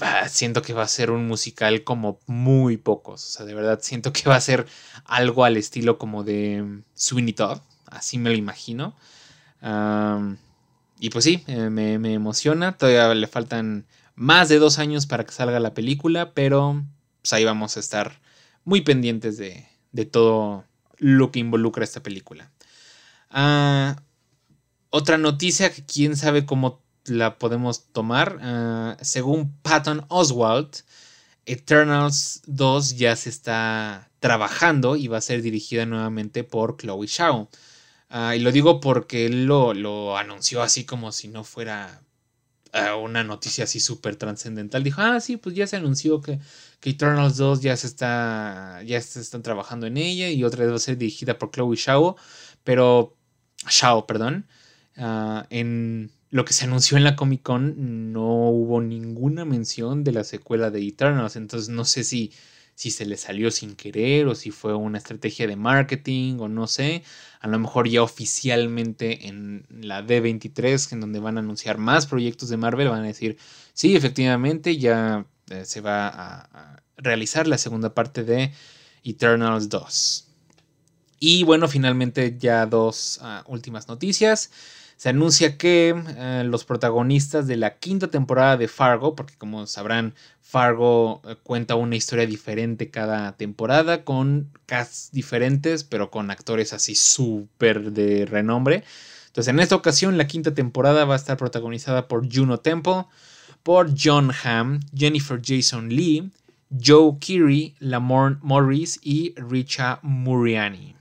[0.01, 3.79] ah, siento que va a ser un musical como muy pocos, o sea, de verdad
[3.81, 4.67] siento que va a ser
[5.05, 8.93] algo al estilo como de Sweeney Todd, así me lo imagino.
[10.99, 13.85] y pues sí, eh, me, me emociona, todavía le faltan
[14.17, 16.83] más de dos años para que salga la película, pero
[17.21, 18.19] pues, ahí vamos a estar
[18.65, 19.65] muy pendientes de,
[20.11, 20.65] todo
[20.97, 22.51] lo que involucra esta película.
[23.29, 24.01] Ah,
[24.89, 28.39] otra noticia que quién sabe cómo la podemos tomar.
[28.41, 30.83] Ah, según Patton Oswald,
[31.45, 37.49] Eternals 2 ya se está trabajando y va a ser dirigida nuevamente por Chloe Shao.
[38.09, 42.01] Ah, y lo digo porque él lo, lo, anunció así como si no fuera
[42.95, 44.83] una noticia así súper trascendental.
[44.83, 46.39] Dijo, ah, sí, pues ya se anunció que,
[46.79, 50.71] que Eternals 2 ya se está, ya se están trabajando en ella y otra vez
[50.71, 52.15] va a ser dirigida por Chloe Shao,
[52.63, 53.15] pero,
[53.69, 54.47] Shao, perdón,
[54.97, 60.11] ah, en lo que se anunció en la Comic Con no hubo ninguna mención de
[60.11, 62.33] la secuela de Eternals, entonces no sé si
[62.77, 66.67] si se le salió sin querer o si fue una estrategia de marketing o no
[66.67, 67.01] sé.
[67.39, 72.49] A lo mejor ya oficialmente en la D23, en donde van a anunciar más proyectos
[72.49, 73.39] de Marvel, van a decir,
[73.73, 78.51] sí, efectivamente ya eh, se va a, realizar la segunda parte de
[79.03, 80.27] Eternals 2.
[81.19, 84.51] Y bueno, finalmente ya dos ah, últimas noticias.
[84.97, 90.15] Se anuncia que eh, los protagonistas de la quinta temporada de Fargo, porque como sabrán,
[90.41, 96.95] Fargo eh, cuenta una historia diferente cada temporada, con casts diferentes, pero con actores así
[96.95, 98.83] súper de renombre.
[99.27, 103.05] Entonces, en esta ocasión, la quinta temporada va a estar protagonizada por Juno Temple,
[103.61, 106.31] por John Hamm, Jennifer Jason Lee,
[106.83, 110.95] Joe Keery, Lamorne Morris y Richa Muriani.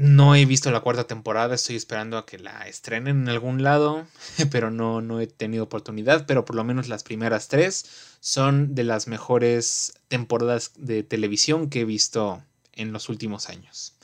[0.00, 4.06] No he visto la cuarta temporada, estoy esperando a que la estrenen en algún lado,
[4.52, 7.84] pero no, no he tenido oportunidad, pero por lo menos las primeras tres
[8.20, 12.40] son de las mejores temporadas de televisión que he visto
[12.74, 13.94] en los últimos años.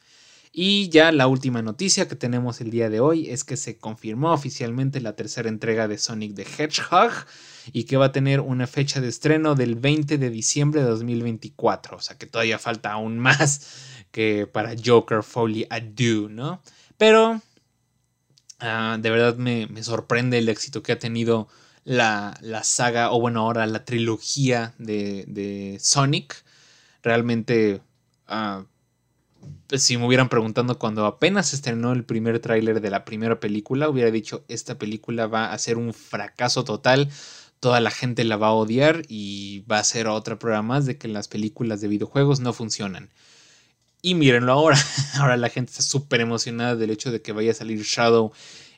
[0.50, 4.32] Y ya la última noticia que tenemos el día de hoy es que se confirmó
[4.32, 7.12] oficialmente la tercera entrega de Sonic the Hedgehog
[7.72, 11.96] y que va a tener una fecha de estreno del 20 de diciembre de 2024,
[11.96, 16.62] o sea que todavía falta aún más que para Joker Foley Do, ¿no?
[16.96, 17.42] Pero
[18.60, 21.48] ah, de verdad me, sorprende el éxito que ha tenido
[21.82, 26.44] la, saga, o bueno, ahora la trilogía de, Sonic.
[27.02, 27.80] Realmente,
[28.30, 28.64] uh,
[29.76, 34.12] si me hubieran preguntado cuando apenas estrenó el primer tráiler de la primera película, hubiera
[34.12, 37.10] dicho, esta película va a ser un fracaso total
[37.58, 40.98] toda la gente la va a odiar y va a ser otra prueba más de
[40.98, 43.08] que las películas de videojuegos no funcionan.
[44.04, 44.76] Y mírenlo ahora.
[45.14, 48.32] Ahora la gente está súper emocionada del hecho de que vaya a salir Shadow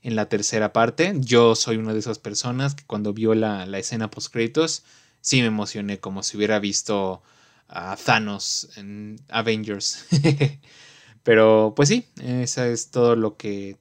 [0.05, 1.15] en la tercera parte.
[1.19, 4.85] Yo soy una de esas personas que cuando vio la, la escena post créditos,
[5.21, 7.25] sí me emocioné como si hubiera visto
[7.69, 10.07] a Thanos en Avengers.
[11.25, 13.77] Pero pues sí, eso es todo lo que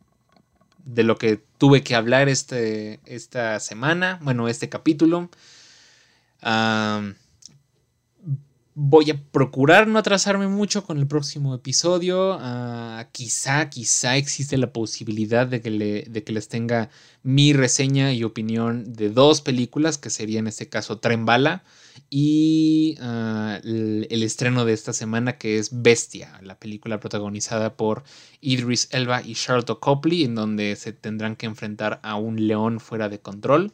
[0.84, 5.30] de lo que tuve que hablar este, esta semana, bueno, este capítulo.
[8.78, 12.38] Voy a procurar no atrasarme mucho con el próximo episodio.
[12.42, 16.90] Ah, quizá, quizá existe la posibilidad de que, de que, les tenga
[17.24, 21.64] mi reseña y opinión de dos películas, que sería en este caso Tren Bala
[22.10, 28.04] y ah, el, estreno de esta semana que es Bestia, la película protagonizada por
[28.42, 33.08] Idris Elba y Charlotte Copley, en donde se tendrán que enfrentar a un león fuera
[33.08, 33.72] de control.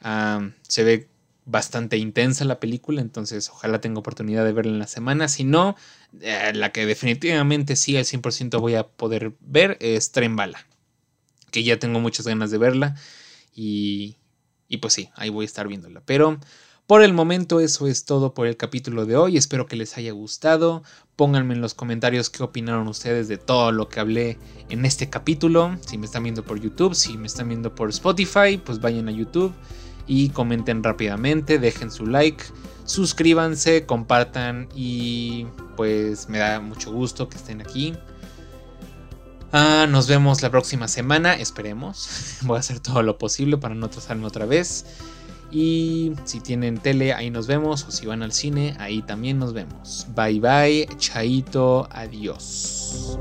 [0.00, 1.09] Ah, se ve
[1.50, 5.28] bastante intensa la película, entonces ojalá tenga oportunidad de verla en la semana.
[5.28, 5.76] Si no,
[6.20, 10.66] eh, la que definitivamente sí al 100% voy a poder ver es Tren Bala,
[11.50, 12.96] que ya tengo muchas ganas de verla
[13.54, 14.16] y,
[14.68, 16.02] y pues sí, ahí voy a estar viéndola.
[16.04, 16.38] Pero
[16.86, 20.12] por el momento eso es todo por el capítulo de hoy, espero que les haya
[20.12, 20.84] gustado,
[21.16, 24.38] pónganme en los comentarios qué opinaron ustedes de todo lo que hablé
[24.68, 28.56] en este capítulo, si me están viendo por YouTube, si me están viendo por Spotify,
[28.64, 29.52] pues vayan a YouTube
[30.10, 32.42] y comenten rápidamente, dejen su like,
[32.84, 35.46] suscríbanse, compartan y
[35.76, 37.94] pues me da mucho gusto que estén aquí.
[39.52, 42.38] Ah, nos vemos la próxima semana, esperemos.
[42.42, 44.84] Voy a hacer todo lo posible para no atrasarme otra vez.
[45.52, 47.84] Y si tienen tele, ahí nos vemos.
[47.84, 50.08] O si van al cine, ahí también nos vemos.
[50.16, 53.16] Bye bye, chaito, adiós.